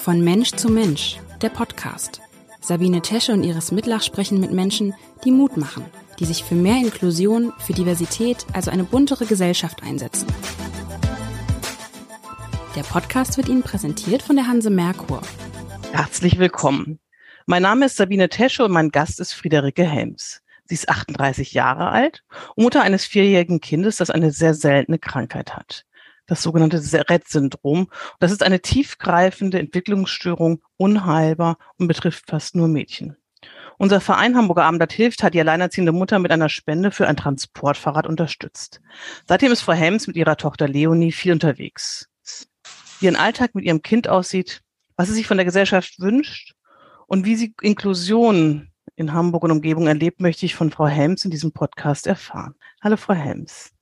Von 0.00 0.22
Mensch 0.22 0.52
zu 0.52 0.70
Mensch, 0.70 1.18
der 1.42 1.50
Podcast. 1.50 2.22
Sabine 2.62 3.02
Tesche 3.02 3.32
und 3.32 3.44
Iris 3.44 3.70
Mitlach 3.70 4.02
sprechen 4.02 4.40
mit 4.40 4.50
Menschen, 4.50 4.94
die 5.26 5.30
Mut 5.30 5.58
machen, 5.58 5.84
die 6.18 6.24
sich 6.24 6.42
für 6.42 6.54
mehr 6.54 6.78
Inklusion, 6.78 7.52
für 7.58 7.74
Diversität, 7.74 8.46
also 8.54 8.70
eine 8.70 8.84
buntere 8.84 9.26
Gesellschaft 9.26 9.82
einsetzen. 9.82 10.26
Der 12.74 12.82
Podcast 12.82 13.36
wird 13.36 13.50
Ihnen 13.50 13.62
präsentiert 13.62 14.22
von 14.22 14.36
der 14.36 14.46
Hanse 14.46 14.70
Merkur. 14.70 15.20
Herzlich 15.92 16.38
willkommen. 16.38 16.98
Mein 17.44 17.60
Name 17.60 17.84
ist 17.84 17.98
Sabine 17.98 18.30
Tesche 18.30 18.64
und 18.64 18.72
mein 18.72 18.92
Gast 18.92 19.20
ist 19.20 19.34
Friederike 19.34 19.84
Helms. 19.84 20.40
Sie 20.64 20.76
ist 20.76 20.88
38 20.88 21.52
Jahre 21.52 21.90
alt 21.90 22.24
und 22.56 22.64
Mutter 22.64 22.80
eines 22.80 23.04
vierjährigen 23.04 23.60
Kindes, 23.60 23.98
das 23.98 24.08
eine 24.08 24.30
sehr 24.30 24.54
seltene 24.54 24.98
Krankheit 24.98 25.54
hat 25.54 25.84
das 26.30 26.42
sogenannte 26.42 26.80
Rett-Syndrom. 27.10 27.88
Das 28.20 28.30
ist 28.30 28.44
eine 28.44 28.60
tiefgreifende 28.60 29.58
Entwicklungsstörung, 29.58 30.62
unheilbar 30.76 31.58
und 31.76 31.88
betrifft 31.88 32.30
fast 32.30 32.54
nur 32.54 32.68
Mädchen. 32.68 33.16
Unser 33.78 34.00
Verein 34.00 34.36
Hamburger 34.36 34.64
Abendblatt 34.64 34.92
hilft 34.92 35.22
hat 35.22 35.34
die 35.34 35.40
alleinerziehende 35.40 35.90
Mutter 35.90 36.18
mit 36.20 36.30
einer 36.30 36.48
Spende 36.48 36.92
für 36.92 37.08
ein 37.08 37.16
Transportfahrrad 37.16 38.06
unterstützt. 38.06 38.80
Seitdem 39.26 39.50
ist 39.50 39.62
Frau 39.62 39.72
Helms 39.72 40.06
mit 40.06 40.16
ihrer 40.16 40.36
Tochter 40.36 40.68
Leonie 40.68 41.12
viel 41.12 41.32
unterwegs. 41.32 42.08
Wie 43.00 43.06
ihr 43.06 43.18
Alltag 43.18 43.54
mit 43.54 43.64
ihrem 43.64 43.82
Kind 43.82 44.06
aussieht, 44.06 44.62
was 44.96 45.08
sie 45.08 45.14
sich 45.14 45.26
von 45.26 45.38
der 45.38 45.46
Gesellschaft 45.46 45.98
wünscht 45.98 46.54
und 47.06 47.24
wie 47.24 47.34
sie 47.34 47.54
Inklusion 47.60 48.70
in 48.94 49.14
Hamburg 49.14 49.42
und 49.42 49.50
Umgebung 49.50 49.88
erlebt, 49.88 50.20
möchte 50.20 50.46
ich 50.46 50.54
von 50.54 50.70
Frau 50.70 50.86
Helms 50.86 51.24
in 51.24 51.30
diesem 51.30 51.52
Podcast 51.52 52.06
erfahren. 52.06 52.54
Hallo, 52.82 52.96
Frau 52.96 53.14
Helms. 53.14 53.72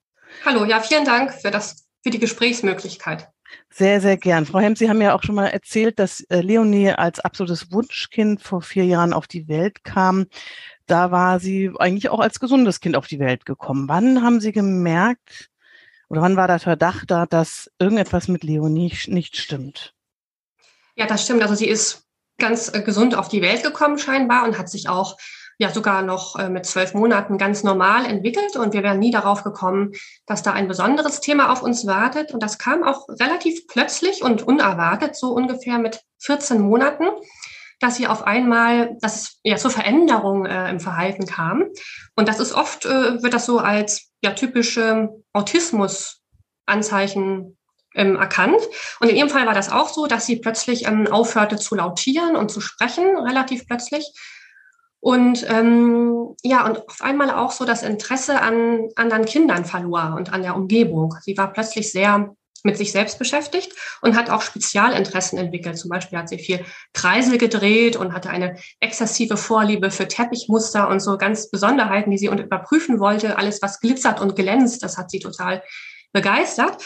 Hallo, 0.46 0.64
ja, 0.64 0.80
vielen 0.80 1.04
Dank 1.04 1.34
für 1.34 1.50
das 1.50 1.87
für 2.02 2.10
die 2.10 2.18
Gesprächsmöglichkeit. 2.18 3.28
Sehr, 3.70 4.00
sehr 4.00 4.16
gern. 4.16 4.46
Frau 4.46 4.58
Hemd, 4.58 4.78
Sie 4.78 4.88
haben 4.88 5.00
ja 5.00 5.14
auch 5.14 5.22
schon 5.22 5.34
mal 5.34 5.46
erzählt, 5.46 5.98
dass 5.98 6.20
äh, 6.28 6.40
Leonie 6.40 6.90
als 6.90 7.20
absolutes 7.20 7.72
Wunschkind 7.72 8.42
vor 8.42 8.60
vier 8.60 8.84
Jahren 8.84 9.12
auf 9.12 9.26
die 9.26 9.48
Welt 9.48 9.84
kam. 9.84 10.26
Da 10.86 11.10
war 11.10 11.40
sie 11.40 11.70
eigentlich 11.78 12.10
auch 12.10 12.20
als 12.20 12.40
gesundes 12.40 12.80
Kind 12.80 12.96
auf 12.96 13.06
die 13.06 13.18
Welt 13.18 13.46
gekommen. 13.46 13.88
Wann 13.88 14.22
haben 14.22 14.40
Sie 14.40 14.52
gemerkt 14.52 15.50
oder 16.08 16.22
wann 16.22 16.36
war 16.36 16.46
der 16.46 16.58
Verdacht 16.58 17.10
da, 17.10 17.26
dass 17.26 17.70
irgendetwas 17.78 18.28
mit 18.28 18.44
Leonie 18.44 18.92
nicht 19.06 19.36
stimmt? 19.36 19.94
Ja, 20.96 21.06
das 21.06 21.24
stimmt. 21.24 21.42
Also 21.42 21.54
sie 21.54 21.68
ist 21.68 22.06
ganz 22.38 22.72
äh, 22.72 22.82
gesund 22.82 23.14
auf 23.14 23.28
die 23.28 23.42
Welt 23.42 23.62
gekommen 23.62 23.98
scheinbar 23.98 24.44
und 24.44 24.58
hat 24.58 24.68
sich 24.68 24.88
auch 24.88 25.16
ja 25.58 25.70
sogar 25.70 26.02
noch 26.02 26.36
äh, 26.36 26.48
mit 26.48 26.64
zwölf 26.66 26.94
Monaten 26.94 27.36
ganz 27.36 27.64
normal 27.64 28.06
entwickelt 28.06 28.54
und 28.56 28.72
wir 28.72 28.84
wären 28.84 29.00
nie 29.00 29.10
darauf 29.10 29.44
gekommen, 29.44 29.92
dass 30.26 30.44
da 30.44 30.52
ein 30.52 30.68
besonderes 30.68 31.20
Thema 31.20 31.52
auf 31.52 31.62
uns 31.62 31.86
wartet. 31.86 32.32
Und 32.32 32.42
das 32.42 32.56
kam 32.58 32.82
auch 32.84 33.06
relativ 33.08 33.66
plötzlich 33.66 34.22
und 34.22 34.42
unerwartet, 34.42 35.16
so 35.16 35.32
ungefähr 35.32 35.78
mit 35.78 36.00
14 36.20 36.60
Monaten, 36.60 37.06
dass 37.80 37.96
sie 37.96 38.06
auf 38.06 38.26
einmal, 38.26 38.96
dass 39.00 39.16
es 39.16 39.40
ja 39.42 39.56
zur 39.56 39.72
Veränderung 39.72 40.46
äh, 40.46 40.70
im 40.70 40.80
Verhalten 40.80 41.26
kam. 41.26 41.64
Und 42.14 42.28
das 42.28 42.40
ist 42.40 42.54
oft, 42.54 42.86
äh, 42.86 43.22
wird 43.22 43.34
das 43.34 43.44
so 43.46 43.58
als 43.58 44.10
ja 44.22 44.30
typische 44.32 45.10
Autismus-Anzeichen 45.32 47.56
ähm, 47.94 48.16
erkannt. 48.16 48.60
Und 49.00 49.08
in 49.08 49.16
ihrem 49.16 49.30
Fall 49.30 49.46
war 49.46 49.54
das 49.54 49.72
auch 49.72 49.88
so, 49.88 50.06
dass 50.06 50.26
sie 50.26 50.36
plötzlich 50.36 50.86
ähm, 50.86 51.06
aufhörte 51.08 51.56
zu 51.56 51.74
lautieren 51.74 52.36
und 52.36 52.50
zu 52.50 52.60
sprechen, 52.60 53.16
relativ 53.16 53.66
plötzlich. 53.66 54.12
Und 55.00 55.46
ähm, 55.48 56.34
ja, 56.42 56.66
und 56.66 56.88
auf 56.88 57.02
einmal 57.02 57.30
auch 57.30 57.52
so 57.52 57.64
das 57.64 57.82
Interesse 57.82 58.40
an 58.40 58.88
anderen 58.96 59.24
Kindern 59.24 59.64
verlor 59.64 60.14
und 60.16 60.32
an 60.32 60.42
der 60.42 60.56
Umgebung. 60.56 61.14
Sie 61.22 61.36
war 61.36 61.52
plötzlich 61.52 61.92
sehr 61.92 62.34
mit 62.64 62.76
sich 62.76 62.90
selbst 62.90 63.18
beschäftigt 63.18 63.72
und 64.02 64.16
hat 64.16 64.30
auch 64.30 64.42
Spezialinteressen 64.42 65.38
entwickelt. 65.38 65.78
Zum 65.78 65.90
Beispiel 65.90 66.18
hat 66.18 66.28
sie 66.28 66.38
viel 66.38 66.64
Kreisel 66.92 67.38
gedreht 67.38 67.96
und 67.96 68.12
hatte 68.12 68.30
eine 68.30 68.56
exzessive 68.80 69.36
Vorliebe 69.36 69.90
für 69.90 70.08
Teppichmuster 70.08 70.88
und 70.88 71.00
so 71.00 71.16
ganz 71.18 71.50
Besonderheiten, 71.50 72.10
die 72.10 72.18
sie 72.18 72.26
überprüfen 72.26 72.98
wollte. 72.98 73.38
Alles, 73.38 73.62
was 73.62 73.80
glitzert 73.80 74.20
und 74.20 74.34
glänzt, 74.34 74.82
das 74.82 74.98
hat 74.98 75.10
sie 75.10 75.20
total 75.20 75.62
begeistert. 76.12 76.84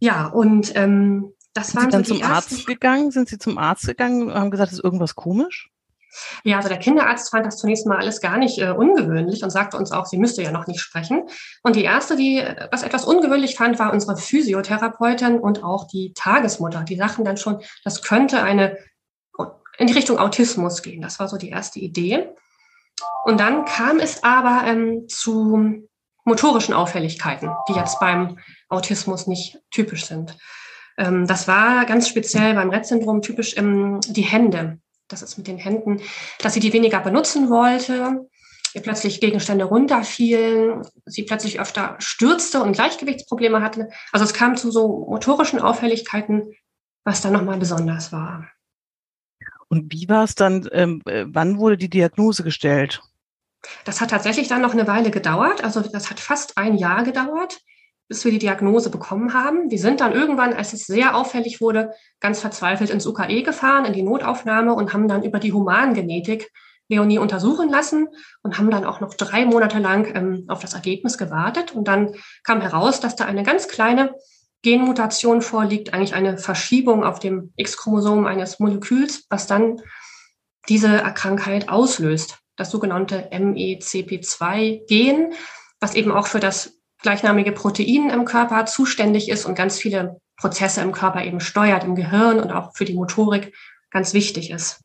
Ja, 0.00 0.26
und 0.26 0.74
ähm, 0.74 1.32
das 1.54 1.68
Sind 1.68 1.76
waren 1.76 1.90
Sie 1.90 1.96
dann 1.96 2.04
so 2.04 2.14
zum 2.14 2.22
ersten 2.22 2.54
Arzt 2.54 2.66
gegangen? 2.66 3.10
Sind 3.12 3.28
Sie 3.28 3.38
zum 3.38 3.58
Arzt 3.58 3.86
gegangen 3.86 4.22
und 4.22 4.34
haben 4.34 4.50
gesagt, 4.50 4.72
ist 4.72 4.82
irgendwas 4.82 5.14
komisch? 5.14 5.70
Ja, 6.44 6.56
also 6.56 6.68
der 6.68 6.78
Kinderarzt 6.78 7.30
fand 7.30 7.46
das 7.46 7.58
zunächst 7.58 7.86
mal 7.86 7.98
alles 7.98 8.20
gar 8.20 8.36
nicht 8.36 8.58
äh, 8.58 8.70
ungewöhnlich 8.70 9.42
und 9.42 9.50
sagte 9.50 9.76
uns 9.76 9.92
auch, 9.92 10.06
sie 10.06 10.18
müsste 10.18 10.42
ja 10.42 10.52
noch 10.52 10.66
nicht 10.66 10.80
sprechen. 10.80 11.22
Und 11.62 11.76
die 11.76 11.84
erste, 11.84 12.16
die 12.16 12.38
äh, 12.38 12.68
was 12.70 12.82
etwas 12.82 13.04
ungewöhnlich 13.04 13.56
fand, 13.56 13.78
war 13.78 13.92
unsere 13.92 14.16
Physiotherapeutin 14.16 15.38
und 15.38 15.64
auch 15.64 15.86
die 15.86 16.12
Tagesmutter. 16.14 16.82
Die 16.82 16.96
sagten 16.96 17.24
dann 17.24 17.36
schon, 17.36 17.62
das 17.84 18.02
könnte 18.02 18.42
eine 18.42 18.76
in 19.78 19.86
die 19.86 19.94
Richtung 19.94 20.18
Autismus 20.18 20.82
gehen. 20.82 21.00
Das 21.00 21.18
war 21.18 21.28
so 21.28 21.36
die 21.36 21.48
erste 21.48 21.80
Idee. 21.80 22.28
Und 23.24 23.40
dann 23.40 23.64
kam 23.64 23.98
es 23.98 24.22
aber 24.22 24.66
ähm, 24.66 25.08
zu 25.08 25.88
motorischen 26.24 26.74
Auffälligkeiten, 26.74 27.50
die 27.68 27.72
jetzt 27.72 27.98
beim 27.98 28.38
Autismus 28.68 29.26
nicht 29.26 29.58
typisch 29.70 30.06
sind. 30.06 30.36
Ähm, 30.98 31.26
das 31.26 31.48
war 31.48 31.84
ganz 31.86 32.08
speziell 32.08 32.54
beim 32.54 32.70
Rett-Syndrom 32.70 33.22
typisch 33.22 33.56
ähm, 33.56 34.00
die 34.06 34.22
Hände 34.22 34.78
das 35.12 35.22
ist 35.22 35.38
mit 35.38 35.46
den 35.46 35.58
Händen, 35.58 36.00
dass 36.38 36.54
sie 36.54 36.60
die 36.60 36.72
weniger 36.72 37.00
benutzen 37.00 37.50
wollte, 37.50 38.26
ihr 38.74 38.82
plötzlich 38.82 39.20
Gegenstände 39.20 39.64
runterfielen, 39.64 40.82
sie 41.04 41.24
plötzlich 41.24 41.60
öfter 41.60 41.96
stürzte 41.98 42.62
und 42.62 42.72
Gleichgewichtsprobleme 42.72 43.60
hatte. 43.60 43.88
Also 44.12 44.24
es 44.24 44.34
kam 44.34 44.56
zu 44.56 44.70
so 44.70 45.06
motorischen 45.08 45.60
Auffälligkeiten, 45.60 46.52
was 47.04 47.20
dann 47.20 47.32
nochmal 47.32 47.58
besonders 47.58 48.12
war. 48.12 48.48
Und 49.68 49.92
wie 49.92 50.08
war 50.08 50.24
es 50.24 50.34
dann, 50.34 50.68
ähm, 50.72 51.02
äh, 51.06 51.24
wann 51.28 51.58
wurde 51.58 51.78
die 51.78 51.90
Diagnose 51.90 52.42
gestellt? 52.42 53.00
Das 53.84 54.00
hat 54.00 54.10
tatsächlich 54.10 54.48
dann 54.48 54.60
noch 54.60 54.72
eine 54.72 54.86
Weile 54.86 55.10
gedauert. 55.10 55.62
Also 55.64 55.80
das 55.80 56.10
hat 56.10 56.20
fast 56.20 56.58
ein 56.58 56.76
Jahr 56.76 57.04
gedauert 57.04 57.58
bis 58.08 58.24
wir 58.24 58.32
die 58.32 58.38
Diagnose 58.38 58.90
bekommen 58.90 59.34
haben. 59.34 59.70
Wir 59.70 59.78
sind 59.78 60.00
dann 60.00 60.12
irgendwann, 60.12 60.52
als 60.52 60.72
es 60.72 60.86
sehr 60.86 61.16
auffällig 61.16 61.60
wurde, 61.60 61.92
ganz 62.20 62.40
verzweifelt 62.40 62.90
ins 62.90 63.06
UKE 63.06 63.42
gefahren, 63.42 63.84
in 63.84 63.92
die 63.92 64.02
Notaufnahme 64.02 64.74
und 64.74 64.92
haben 64.92 65.08
dann 65.08 65.22
über 65.22 65.38
die 65.38 65.52
Humangenetik 65.52 66.50
Leonie 66.88 67.18
untersuchen 67.18 67.70
lassen 67.70 68.08
und 68.42 68.58
haben 68.58 68.70
dann 68.70 68.84
auch 68.84 69.00
noch 69.00 69.14
drei 69.14 69.46
Monate 69.46 69.78
lang 69.78 70.14
ähm, 70.14 70.44
auf 70.48 70.60
das 70.60 70.74
Ergebnis 70.74 71.16
gewartet. 71.16 71.74
Und 71.74 71.88
dann 71.88 72.14
kam 72.44 72.60
heraus, 72.60 73.00
dass 73.00 73.16
da 73.16 73.24
eine 73.24 73.42
ganz 73.42 73.68
kleine 73.68 74.14
Genmutation 74.62 75.42
vorliegt, 75.42 75.92
eigentlich 75.92 76.14
eine 76.14 76.38
Verschiebung 76.38 77.04
auf 77.04 77.18
dem 77.18 77.52
X-Chromosom 77.56 78.24
eines 78.26 78.60
Moleküls, 78.60 79.26
was 79.28 79.48
dann 79.48 79.82
diese 80.68 80.98
Krankheit 81.14 81.68
auslöst. 81.68 82.38
Das 82.56 82.70
sogenannte 82.70 83.28
MECP2-Gen, 83.32 85.32
was 85.80 85.94
eben 85.94 86.12
auch 86.12 86.28
für 86.28 86.38
das 86.38 86.78
gleichnamige 87.02 87.52
Protein 87.52 88.10
im 88.10 88.24
Körper 88.24 88.66
zuständig 88.66 89.28
ist 89.28 89.44
und 89.44 89.54
ganz 89.54 89.78
viele 89.78 90.20
Prozesse 90.36 90.80
im 90.80 90.92
Körper 90.92 91.24
eben 91.24 91.40
steuert, 91.40 91.84
im 91.84 91.94
Gehirn 91.94 92.40
und 92.40 92.50
auch 92.52 92.74
für 92.74 92.84
die 92.84 92.94
Motorik 92.94 93.54
ganz 93.90 94.14
wichtig 94.14 94.50
ist. 94.50 94.80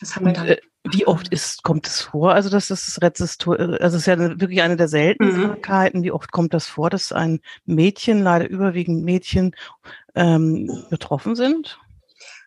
Das 0.00 0.16
haben 0.16 0.26
wir 0.26 0.32
dann. 0.32 0.48
Äh, 0.48 0.58
wie 0.84 1.06
oft 1.06 1.28
ist, 1.28 1.62
kommt 1.62 1.86
es 1.86 2.00
vor? 2.00 2.32
Also, 2.32 2.50
dass 2.50 2.66
das 2.66 2.98
Rezistor, 3.00 3.56
also 3.58 3.96
es 3.96 4.02
ist 4.02 4.06
ja 4.06 4.18
wirklich 4.18 4.62
eine 4.62 4.76
der 4.76 4.88
seltenen 4.88 5.36
mhm. 5.36 5.42
Krankheiten. 5.42 6.02
Wie 6.02 6.10
oft 6.10 6.32
kommt 6.32 6.54
das 6.54 6.66
vor, 6.66 6.90
dass 6.90 7.12
ein 7.12 7.40
Mädchen, 7.64 8.20
leider 8.22 8.48
überwiegend 8.48 9.04
Mädchen, 9.04 9.54
ähm, 10.16 10.84
betroffen 10.90 11.36
sind? 11.36 11.78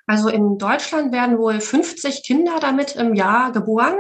Also 0.06 0.28
in 0.30 0.58
Deutschland 0.58 1.14
werden 1.14 1.38
wohl 1.38 1.62
50 1.62 2.24
Kinder 2.24 2.58
damit 2.60 2.96
im 2.96 3.16
Jahr 3.16 3.54
geboren 3.54 3.96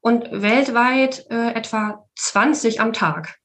und 0.00 0.30
weltweit 0.30 1.26
äh, 1.30 1.52
etwa 1.54 2.06
20 2.16 2.80
am 2.80 2.92
Tag. 2.92 3.39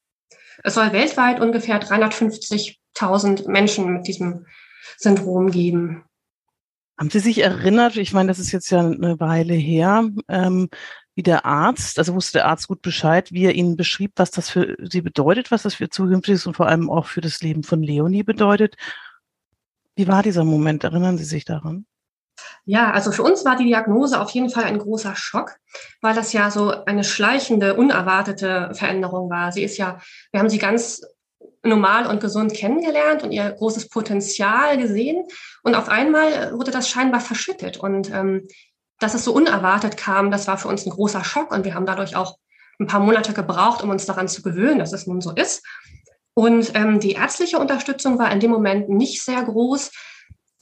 Es 0.66 0.74
soll 0.74 0.92
weltweit 0.94 1.40
ungefähr 1.40 1.80
350.000 1.80 3.48
Menschen 3.48 3.94
mit 3.94 4.08
diesem 4.08 4.48
Syndrom 4.98 5.52
geben. 5.52 6.04
Haben 6.98 7.12
Sie 7.12 7.20
sich 7.20 7.38
erinnert, 7.38 7.98
ich 7.98 8.14
meine, 8.14 8.30
das 8.30 8.40
ist 8.40 8.52
jetzt 8.52 8.72
ja 8.72 8.80
eine 8.80 9.20
Weile 9.20 9.54
her, 9.54 10.10
ähm, 10.28 10.70
wie 11.14 11.22
der 11.22 11.46
Arzt, 11.46 12.00
also 12.00 12.16
wusste 12.16 12.40
der 12.40 12.48
Arzt 12.48 12.68
gut 12.68 12.82
Bescheid, 12.82 13.32
wie 13.32 13.46
er 13.46 13.54
Ihnen 13.54 13.76
beschrieb, 13.76 14.14
was 14.16 14.32
das 14.32 14.50
für 14.50 14.76
Sie 14.90 15.02
bedeutet, 15.02 15.52
was 15.52 15.62
das 15.62 15.76
für 15.76 15.90
zukünftiges 15.90 16.48
und 16.48 16.56
vor 16.56 16.68
allem 16.68 16.90
auch 16.90 17.06
für 17.06 17.22
das 17.22 17.42
Leben 17.44 17.62
von 17.62 17.84
Leonie 17.84 18.24
bedeutet. 18.24 18.76
Wie 19.96 20.08
war 20.08 20.24
dieser 20.24 20.46
Moment? 20.46 20.84
Erinnern 20.84 21.20
Sie 21.20 21.26
sich 21.26 21.46
daran? 21.46 21.86
Ja, 22.66 22.92
also 22.92 23.12
für 23.12 23.24
uns 23.24 23.46
war 23.46 23.56
die 23.56 23.66
Diagnose 23.66 24.20
auf 24.20 24.32
jeden 24.32 24.50
Fall 24.50 24.64
ein 24.64 24.80
großer 24.80 25.16
Schock, 25.16 25.56
weil 26.02 26.16
das 26.16 26.34
ja 26.34 26.50
so 26.50 26.72
eine 26.86 27.04
schleichende, 27.04 27.76
unerwartete 27.76 28.72
Veränderung 28.74 29.30
war. 29.30 29.52
Sie 29.52 29.64
ist 29.64 29.78
ja, 29.78 30.00
wir 30.32 30.40
haben 30.40 30.50
sie 30.50 30.58
ganz 30.58 31.02
normal 31.64 32.08
und 32.08 32.22
gesund 32.22 32.54
kennengelernt 32.54 33.24
und 33.24 33.32
ihr 33.32 33.52
großes 33.52 33.90
Potenzial 33.90 34.78
gesehen. 34.78 35.26
Und 35.64 35.76
auf 35.76 35.90
einmal 35.90 36.54
wurde 36.58 36.72
das 36.72 36.90
scheinbar 36.90 37.22
verschüttet. 37.22 37.78
Und 37.78 38.12
ähm, 38.12 38.48
dass 39.00 39.14
es 39.14 39.26
so 39.26 39.34
unerwartet 39.34 39.98
kam, 39.98 40.32
das 40.32 40.48
war 40.48 40.58
für 40.58 40.68
uns 40.68 40.86
ein 40.86 40.92
großer 40.92 41.24
Schock. 41.24 41.52
Und 41.52 41.66
wir 41.66 41.74
haben 41.74 41.86
dadurch 41.86 42.16
auch 42.16 42.38
ein 42.80 42.88
paar 42.88 43.00
Monate 43.00 43.34
gebraucht, 43.34 43.82
um 43.84 43.90
uns 43.90 44.06
daran 44.06 44.28
zu 44.28 44.42
gewöhnen, 44.42 44.80
dass 44.80 44.94
es 44.94 45.08
nun 45.08 45.22
so 45.22 45.32
ist. 45.32 45.64
Und 46.34 46.72
ähm, 46.76 47.00
die 47.00 47.14
ärztliche 47.14 47.60
Unterstützung 47.60 48.20
war 48.20 48.32
in 48.32 48.40
dem 48.40 48.52
Moment 48.52 48.90
nicht 48.90 49.24
sehr 49.24 49.42
groß. 49.44 49.92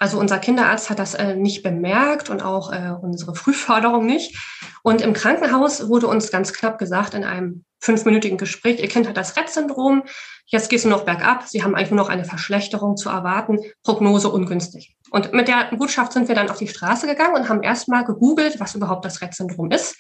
Also 0.04 0.20
unser 0.20 0.38
Kinderarzt 0.38 0.90
hat 0.90 1.00
das 1.00 1.14
äh, 1.14 1.34
nicht 1.34 1.64
bemerkt 1.64 2.30
und 2.30 2.44
auch 2.44 2.74
äh, 2.74 2.94
unsere 3.02 3.36
Frühförderung 3.36 4.06
nicht. 4.06 4.36
Und 4.82 5.00
im 5.00 5.14
Krankenhaus 5.14 5.88
wurde 5.88 6.08
uns 6.08 6.30
ganz 6.30 6.52
knapp 6.52 6.78
gesagt 6.78 7.14
in 7.14 7.24
einem 7.24 7.64
fünfminütigen 7.80 8.38
Gespräch, 8.38 8.82
Ihr 8.82 8.90
Kind 8.90 9.08
hat 9.08 9.16
das 9.16 9.38
Rett-Syndrom, 9.38 10.04
jetzt 10.48 10.74
es 10.74 10.84
nur 10.84 10.98
noch 10.98 11.06
bergab, 11.06 11.48
Sie 11.48 11.64
haben 11.64 11.74
eigentlich 11.74 11.92
nur 11.92 12.02
noch 12.02 12.10
eine 12.10 12.26
Verschlechterung 12.26 12.98
zu 12.98 13.08
erwarten, 13.08 13.60
Prognose 13.82 14.28
ungünstig. 14.28 14.94
Und 15.10 15.32
mit 15.32 15.48
der 15.48 15.70
Botschaft 15.74 16.12
sind 16.12 16.28
wir 16.28 16.36
dann 16.36 16.50
auf 16.50 16.58
die 16.58 16.68
Straße 16.68 17.08
gegangen 17.08 17.36
und 17.36 17.48
haben 17.48 17.64
erstmal 17.64 18.04
gegoogelt, 18.04 18.60
was 18.60 18.76
überhaupt 18.76 19.06
das 19.06 19.22
Rett-Syndrom 19.22 19.72
ist. 19.72 19.96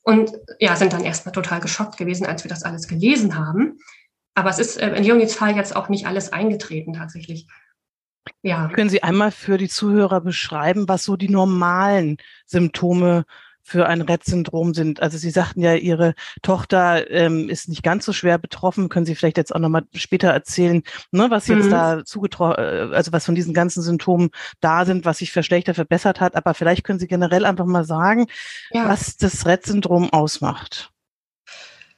Und 0.00 0.32
ja, 0.58 0.74
sind 0.74 0.94
dann 0.94 1.04
erstmal 1.04 1.32
total 1.32 1.60
geschockt 1.60 1.98
gewesen, 1.98 2.24
als 2.24 2.44
wir 2.44 2.48
das 2.48 2.62
alles 2.62 2.88
gelesen 2.88 3.36
haben. 3.36 3.76
Aber 4.34 4.48
es 4.48 4.58
ist 4.58 4.78
äh, 4.78 4.96
in 4.96 5.04
Leonids 5.04 5.34
Fall 5.34 5.54
jetzt 5.54 5.76
auch 5.76 5.90
nicht 5.90 6.06
alles 6.06 6.32
eingetreten 6.32 6.94
tatsächlich. 6.94 7.46
Ja. 8.42 8.68
Können 8.68 8.90
Sie 8.90 9.02
einmal 9.02 9.30
für 9.30 9.58
die 9.58 9.68
Zuhörer 9.68 10.20
beschreiben, 10.20 10.88
was 10.88 11.04
so 11.04 11.16
die 11.16 11.28
normalen 11.28 12.18
Symptome 12.46 13.24
für 13.62 13.86
ein 13.86 14.02
Rett-Syndrom 14.02 14.74
sind? 14.74 15.02
Also 15.02 15.16
Sie 15.16 15.30
sagten 15.30 15.60
ja, 15.60 15.74
Ihre 15.74 16.14
Tochter 16.42 17.10
ähm, 17.10 17.48
ist 17.48 17.68
nicht 17.68 17.82
ganz 17.82 18.04
so 18.04 18.12
schwer 18.12 18.38
betroffen. 18.38 18.90
Können 18.90 19.06
Sie 19.06 19.14
vielleicht 19.14 19.38
jetzt 19.38 19.54
auch 19.54 19.60
nochmal 19.60 19.84
später 19.94 20.28
erzählen, 20.28 20.82
ne, 21.10 21.30
was 21.30 21.48
jetzt 21.48 21.66
mhm. 21.66 21.70
da 21.70 22.04
zugetroffen, 22.04 22.62
äh, 22.62 22.94
also 22.94 23.12
was 23.12 23.24
von 23.24 23.34
diesen 23.34 23.54
ganzen 23.54 23.82
Symptomen 23.82 24.30
da 24.60 24.84
sind, 24.84 25.04
was 25.04 25.18
sich 25.18 25.32
verschlechtert, 25.32 25.76
verbessert 25.76 26.20
hat. 26.20 26.36
Aber 26.36 26.54
vielleicht 26.54 26.84
können 26.84 26.98
Sie 26.98 27.08
generell 27.08 27.46
einfach 27.46 27.66
mal 27.66 27.84
sagen, 27.84 28.26
ja. 28.70 28.88
was 28.88 29.16
das 29.16 29.46
Rett-Syndrom 29.46 30.12
ausmacht. 30.12 30.90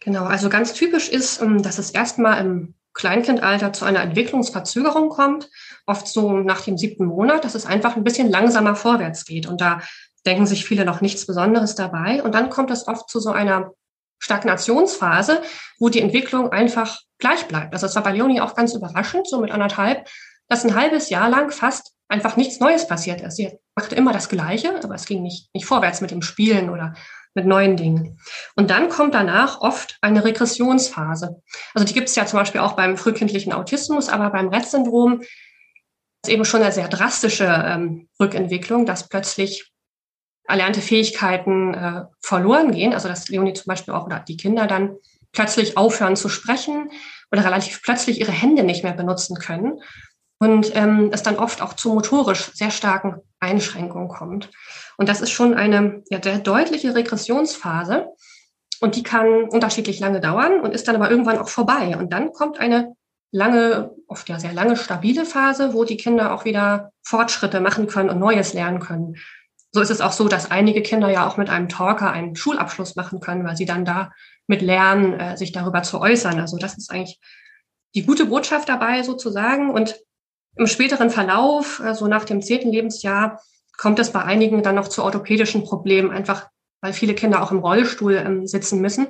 Genau, 0.01 0.25
also 0.25 0.49
ganz 0.49 0.73
typisch 0.73 1.09
ist, 1.09 1.43
ähm, 1.43 1.63
dass 1.63 1.79
es 1.79 1.91
erstmal 1.91 2.41
im 2.41 2.75
Kleinkindalter 2.97 3.73
zu 3.73 3.85
einer 3.85 4.01
Entwicklungsverzögerung 4.01 5.11
kommt, 5.11 5.51
oft 5.85 6.09
so 6.09 6.33
nach 6.33 6.63
dem 6.63 6.79
siebten 6.79 7.05
Monat, 7.05 7.45
dass 7.45 7.55
es 7.55 7.67
einfach 7.67 7.95
ein 7.95 8.05
bisschen 8.05 8.31
langsamer 8.31 8.75
vorwärts 8.75 9.27
geht. 9.27 9.47
Und 9.47 9.61
da 9.61 9.83
denken 10.25 10.47
sich 10.47 10.65
viele 10.65 10.85
noch 10.85 11.03
nichts 11.03 11.27
Besonderes 11.27 11.75
dabei. 11.75 12.23
Und 12.23 12.35
dann 12.35 12.49
kommt 12.49 12.71
es 12.71 12.89
oft 12.89 13.09
zu 13.09 13.21
so 13.21 13.31
einer 13.31 13.73
Stagnationsphase, 14.19 15.43
wo 15.79 15.91
die 15.91 16.01
Entwicklung 16.01 16.51
einfach 16.51 16.99
gleich 17.19 17.47
bleibt. 17.47 17.75
Also 17.75 17.87
es 17.87 17.95
war 17.95 18.03
bei 18.03 18.13
Leonie 18.13 18.41
auch 18.41 18.55
ganz 18.55 18.75
überraschend, 18.75 19.29
so 19.29 19.41
mit 19.41 19.51
anderthalb, 19.51 20.09
dass 20.49 20.65
ein 20.65 20.75
halbes 20.75 21.11
Jahr 21.11 21.29
lang 21.29 21.51
fast 21.51 21.93
einfach 22.09 22.37
nichts 22.37 22.61
Neues 22.61 22.89
passiert 22.89 23.21
ist. 23.21 23.37
Sie 23.37 23.59
machte 23.75 23.95
immer 23.95 24.15
das 24.15 24.31
Gleiche, 24.31 24.75
aber 24.83 24.95
es 24.95 25.05
ging 25.05 25.23
nicht, 25.23 25.53
nicht 25.55 25.67
vorwärts 25.67 26.01
mit 26.01 26.13
dem 26.13 26.23
Spielen 26.23 26.71
oder 26.71 26.95
mit 27.37 27.47
neuen 27.47 27.77
Dingen. 27.77 28.19
Und 28.57 28.71
dann 28.71 28.89
kommt 28.89 29.15
danach 29.15 29.61
oft 29.61 29.99
eine 30.01 30.25
Regressionsphase. 30.25 31.43
Also 31.75 31.87
die 31.87 31.95
gibt 31.95 32.09
es 32.09 32.17
ja 32.17 32.27
zum 32.27 32.39
Beispiel 32.39 32.61
auch 32.61 32.73
beim 32.73 32.97
frühkindlichen 32.97 33.53
Autismus, 33.53 34.09
aber 34.09 34.31
beim 34.31 34.49
Rett-Syndrom 34.49 35.21
ist 35.21 36.33
eben 36.33 36.45
schon 36.45 36.63
eine 36.63 36.73
sehr 36.73 36.89
drastische 36.89 37.45
ähm, 37.45 38.09
Rückentwicklung, 38.19 38.87
dass 38.87 39.09
plötzlich 39.09 39.71
erlernte 40.49 40.81
Fähigkeiten 40.81 41.75
äh, 41.75 42.05
verloren 42.21 42.73
gehen. 42.73 42.95
Also 42.95 43.09
dass 43.09 43.29
Leonie 43.29 43.53
zum 43.53 43.67
Beispiel 43.67 43.95
auch 43.95 44.07
oder 44.07 44.21
die 44.21 44.37
Kinder 44.37 44.67
dann 44.67 44.97
plötzlich 45.33 45.77
aufhören 45.77 46.17
zu 46.17 46.29
sprechen 46.29 46.91
oder 47.31 47.45
relativ 47.45 47.83
plötzlich 47.83 48.19
ihre 48.19 48.33
Hände 48.33 48.65
nicht 48.65 48.83
mehr 48.83 48.95
benutzen 48.95 49.37
können 49.37 49.81
und 50.39 50.75
ähm, 50.75 51.11
es 51.13 51.23
dann 51.23 51.37
oft 51.37 51.63
auch 51.63 51.75
zu 51.75 51.93
motorisch 51.93 52.51
sehr 52.55 52.71
starken 52.71 53.17
Einschränkungen 53.41 54.09
kommt. 54.09 54.51
Und 54.97 55.09
das 55.09 55.21
ist 55.21 55.31
schon 55.31 55.55
eine 55.55 56.03
ja, 56.11 56.23
sehr 56.23 56.39
deutliche 56.39 56.95
Regressionsphase. 56.95 58.09
Und 58.81 58.97
die 58.97 59.03
kann 59.03 59.45
unterschiedlich 59.45 60.01
lange 60.01 60.21
dauern 60.21 60.61
und 60.61 60.75
ist 60.75 60.87
dann 60.87 60.97
aber 60.97 61.11
irgendwann 61.11 61.39
auch 61.39 61.49
vorbei. 61.49 61.97
Und 61.97 62.13
dann 62.13 62.33
kommt 62.33 62.59
eine 62.59 62.95
lange, 63.31 63.91
oft 64.07 64.29
ja 64.29 64.39
sehr 64.39 64.53
lange 64.53 64.77
stabile 64.77 65.25
Phase, 65.25 65.73
wo 65.75 65.85
die 65.85 65.97
Kinder 65.97 66.35
auch 66.35 66.45
wieder 66.45 66.93
Fortschritte 67.03 67.61
machen 67.61 67.87
können 67.87 68.11
und 68.11 68.19
Neues 68.19 68.53
lernen 68.53 68.81
können. 68.81 69.17
So 69.73 69.81
ist 69.81 69.91
es 69.91 70.01
auch 70.01 70.13
so, 70.13 70.29
dass 70.29 70.51
einige 70.51 70.83
Kinder 70.83 71.11
ja 71.11 71.27
auch 71.27 71.37
mit 71.37 71.51
einem 71.51 71.69
Talker 71.69 72.11
einen 72.11 72.37
Schulabschluss 72.37 72.97
machen 72.97 73.21
können, 73.21 73.45
weil 73.45 73.57
sie 73.57 73.67
dann 73.67 73.85
da 73.85 74.13
mit 74.47 74.63
lernen, 74.63 75.19
äh, 75.19 75.37
sich 75.37 75.53
darüber 75.53 75.83
zu 75.83 76.01
äußern. 76.01 76.39
Also 76.41 76.57
das 76.57 76.79
ist 76.79 76.91
eigentlich 76.91 77.19
die 77.95 78.07
gute 78.07 78.27
Botschaft 78.27 78.69
dabei 78.69 79.03
sozusagen. 79.03 79.71
Und 79.71 80.01
im 80.57 80.67
späteren 80.67 81.11
Verlauf, 81.11 81.81
äh, 81.81 81.95
so 81.95 82.07
nach 82.07 82.25
dem 82.25 82.43
zehnten 82.43 82.71
Lebensjahr, 82.71 83.41
kommt 83.77 83.99
es 83.99 84.13
bei 84.13 84.23
einigen 84.23 84.63
dann 84.63 84.75
noch 84.75 84.89
zu 84.89 85.03
orthopädischen 85.03 85.65
Problemen, 85.65 86.11
einfach 86.11 86.49
weil 86.81 86.93
viele 86.93 87.15
Kinder 87.15 87.43
auch 87.43 87.51
im 87.51 87.59
Rollstuhl 87.59 88.15
ähm, 88.15 88.47
sitzen 88.47 88.81
müssen, 88.81 89.09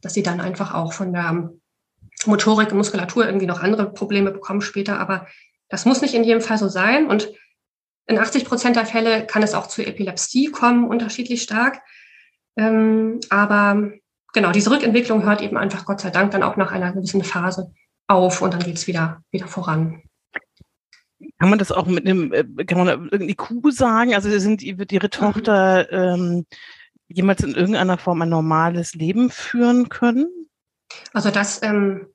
dass 0.00 0.14
sie 0.14 0.22
dann 0.22 0.40
einfach 0.40 0.74
auch 0.74 0.92
von 0.92 1.12
der 1.12 1.50
Motorik, 2.24 2.72
Muskulatur 2.72 3.26
irgendwie 3.26 3.46
noch 3.46 3.62
andere 3.62 3.92
Probleme 3.92 4.30
bekommen 4.30 4.60
später. 4.60 4.98
Aber 5.00 5.26
das 5.68 5.84
muss 5.84 6.02
nicht 6.02 6.14
in 6.14 6.24
jedem 6.24 6.40
Fall 6.40 6.58
so 6.58 6.68
sein. 6.68 7.08
Und 7.08 7.32
in 8.06 8.18
80 8.18 8.44
Prozent 8.44 8.76
der 8.76 8.86
Fälle 8.86 9.26
kann 9.26 9.42
es 9.42 9.54
auch 9.54 9.66
zu 9.66 9.84
Epilepsie 9.84 10.50
kommen, 10.50 10.88
unterschiedlich 10.88 11.42
stark. 11.42 11.80
Ähm, 12.56 13.20
aber 13.30 13.90
genau, 14.32 14.52
diese 14.52 14.70
Rückentwicklung 14.70 15.24
hört 15.24 15.42
eben 15.42 15.56
einfach 15.56 15.84
Gott 15.84 16.00
sei 16.00 16.10
Dank 16.10 16.30
dann 16.30 16.42
auch 16.42 16.56
nach 16.56 16.72
einer 16.72 16.92
gewissen 16.92 17.24
Phase 17.24 17.72
auf 18.06 18.40
und 18.40 18.54
dann 18.54 18.62
geht 18.62 18.76
es 18.76 18.86
wieder, 18.86 19.22
wieder 19.30 19.48
voran. 19.48 20.02
Kann 21.38 21.50
man 21.50 21.58
das 21.58 21.72
auch 21.72 21.86
mit 21.86 22.06
einem, 22.06 22.32
äh, 22.32 22.64
kann 22.64 22.78
man 22.78 23.08
irgendwie 23.10 23.34
Kuh 23.34 23.70
sagen? 23.70 24.14
Also 24.14 24.36
sind, 24.38 24.62
wird 24.62 24.92
Ihre 24.92 25.06
mhm. 25.06 25.10
Tochter 25.10 25.92
ähm, 25.92 26.46
jemals 27.08 27.42
in 27.42 27.54
irgendeiner 27.54 27.98
Form 27.98 28.22
ein 28.22 28.28
normales 28.28 28.94
Leben 28.94 29.30
führen 29.30 29.88
können? 29.88 30.28
Also 31.12 31.30
das, 31.30 31.62
ähm, 31.62 32.06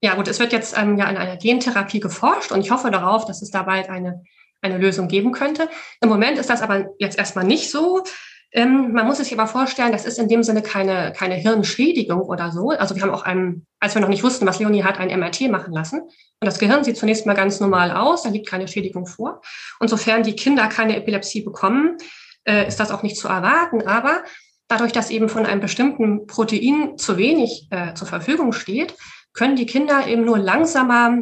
ja 0.00 0.14
gut, 0.14 0.28
es 0.28 0.38
wird 0.38 0.52
jetzt 0.52 0.76
ähm, 0.78 0.96
ja 0.96 1.08
in 1.08 1.16
einer 1.16 1.36
Gentherapie 1.36 2.00
geforscht 2.00 2.52
und 2.52 2.60
ich 2.60 2.70
hoffe 2.70 2.90
darauf, 2.90 3.24
dass 3.24 3.42
es 3.42 3.50
da 3.50 3.62
bald 3.62 3.88
eine, 3.88 4.22
eine 4.62 4.78
Lösung 4.78 5.08
geben 5.08 5.32
könnte. 5.32 5.68
Im 6.00 6.08
Moment 6.08 6.38
ist 6.38 6.50
das 6.50 6.62
aber 6.62 6.90
jetzt 6.98 7.18
erstmal 7.18 7.44
nicht 7.44 7.70
so. 7.70 8.04
Ähm, 8.52 8.92
man 8.92 9.06
muss 9.06 9.18
sich 9.18 9.32
aber 9.32 9.46
vorstellen, 9.46 9.92
das 9.92 10.04
ist 10.04 10.18
in 10.18 10.28
dem 10.28 10.42
Sinne 10.42 10.62
keine, 10.62 11.12
keine 11.12 11.34
Hirnschädigung 11.34 12.20
oder 12.22 12.52
so. 12.52 12.70
Also 12.70 12.94
wir 12.94 13.02
haben 13.02 13.10
auch 13.10 13.22
einen, 13.22 13.66
als 13.80 13.94
wir 13.94 14.00
noch 14.00 14.08
nicht 14.08 14.22
wussten, 14.22 14.46
was 14.46 14.58
Leonie 14.58 14.84
hat, 14.84 14.98
ein 14.98 15.18
MRT 15.18 15.50
machen 15.50 15.72
lassen. 15.72 16.00
Und 16.00 16.46
das 16.46 16.58
Gehirn 16.58 16.84
sieht 16.84 16.96
zunächst 16.96 17.26
mal 17.26 17.34
ganz 17.34 17.60
normal 17.60 17.90
aus, 17.90 18.22
da 18.22 18.30
liegt 18.30 18.48
keine 18.48 18.68
Schädigung 18.68 19.06
vor. 19.06 19.42
Und 19.80 19.88
sofern 19.88 20.22
die 20.22 20.36
Kinder 20.36 20.68
keine 20.68 20.96
Epilepsie 20.96 21.42
bekommen, 21.42 21.96
äh, 22.44 22.66
ist 22.66 22.78
das 22.78 22.90
auch 22.90 23.02
nicht 23.02 23.16
zu 23.16 23.28
erwarten. 23.28 23.86
Aber 23.86 24.22
dadurch, 24.68 24.92
dass 24.92 25.10
eben 25.10 25.28
von 25.28 25.44
einem 25.44 25.60
bestimmten 25.60 26.26
Protein 26.26 26.96
zu 26.98 27.16
wenig 27.16 27.68
äh, 27.70 27.94
zur 27.94 28.06
Verfügung 28.06 28.52
steht, 28.52 28.94
können 29.32 29.56
die 29.56 29.66
Kinder 29.66 30.06
eben 30.06 30.24
nur 30.24 30.38
langsamer 30.38 31.18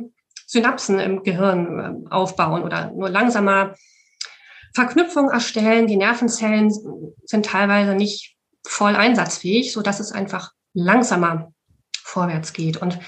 Synapsen 0.47 1.01
im 1.01 1.23
Gehirn 1.23 2.05
äh, 2.07 2.11
aufbauen 2.11 2.63
oder 2.63 2.93
nur 2.93 3.09
langsamer 3.09 3.75
Verknüpfung 4.75 5.31
erstellen. 5.31 5.87
Die 5.87 5.97
Nervenzellen 5.97 6.71
sind 7.25 7.47
teilweise 7.47 7.95
nicht 7.95 8.37
voll 8.67 8.97
einsatzfähig, 8.97 9.73
so 9.73 9.83
dass 9.83 10.01
es 10.01 10.13
einfach 10.13 10.53
langsamer 10.75 11.53
vorwärts 12.03 12.53
geht. 12.53 12.77
Und 12.77 12.99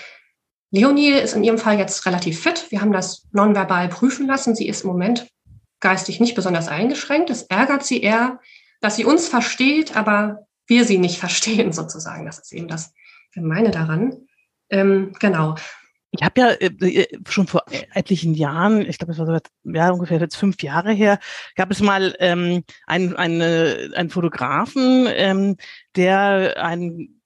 Leonie 0.71 1.11
ist 1.11 1.35
in 1.35 1.45
ihrem 1.45 1.59
Fall 1.59 1.79
jetzt 1.79 2.07
relativ 2.07 2.41
fit. 2.41 2.71
Wir 2.71 2.81
haben 2.81 2.93
das 2.93 3.27
nonverbal 3.33 3.89
prüfen 3.89 4.27
lassen. 4.27 4.55
Sie 4.55 4.69
ist 4.69 4.83
im 4.83 4.91
Moment 4.91 5.29
geistig 5.81 6.21
nicht 6.21 6.35
besonders 6.35 6.69
eingeschränkt. 6.69 7.31
Es 7.31 7.43
ärgert 7.43 7.85
sie 7.85 8.01
eher, 8.01 8.41
dass 8.81 8.97
sie 8.97 9.05
uns 9.05 9.29
versteht, 9.29 9.97
aber 9.97 10.47
wir 10.67 10.85
sie 10.85 10.99
nicht 10.99 11.19
verstehen 11.21 11.73
sozusagen. 11.73 12.27
Das 12.27 12.39
ist 12.39 12.53
eben 12.53 12.69
das 12.69 12.93
Gemeine 13.33 13.71
daran. 13.71 14.27
Ähm, 14.71 15.13
genau. 15.21 15.57
Ich 16.17 16.25
habe 16.25 16.41
ja 16.41 16.49
äh, 16.51 16.67
äh, 16.67 17.19
schon 17.29 17.47
vor 17.47 17.63
etlichen 17.95 18.35
Jahren, 18.35 18.83
ich 18.83 18.99
glaube, 18.99 19.13
es 19.13 19.19
war 19.19 19.27
sogar 19.27 19.43
ja, 19.65 19.91
ungefähr 19.91 20.21
jetzt 20.21 20.37
fünf 20.37 20.63
Jahre 20.63 20.93
her, 20.93 21.19
gab 21.55 21.71
es 21.71 21.81
mal 21.81 22.15
ähm, 22.21 22.65
einen, 22.87 23.17
eine, 23.17 23.91
einen 23.95 24.11
Fotografen, 24.11 25.07
ähm, 25.09 25.57
der 25.95 26.63
einen 26.63 27.17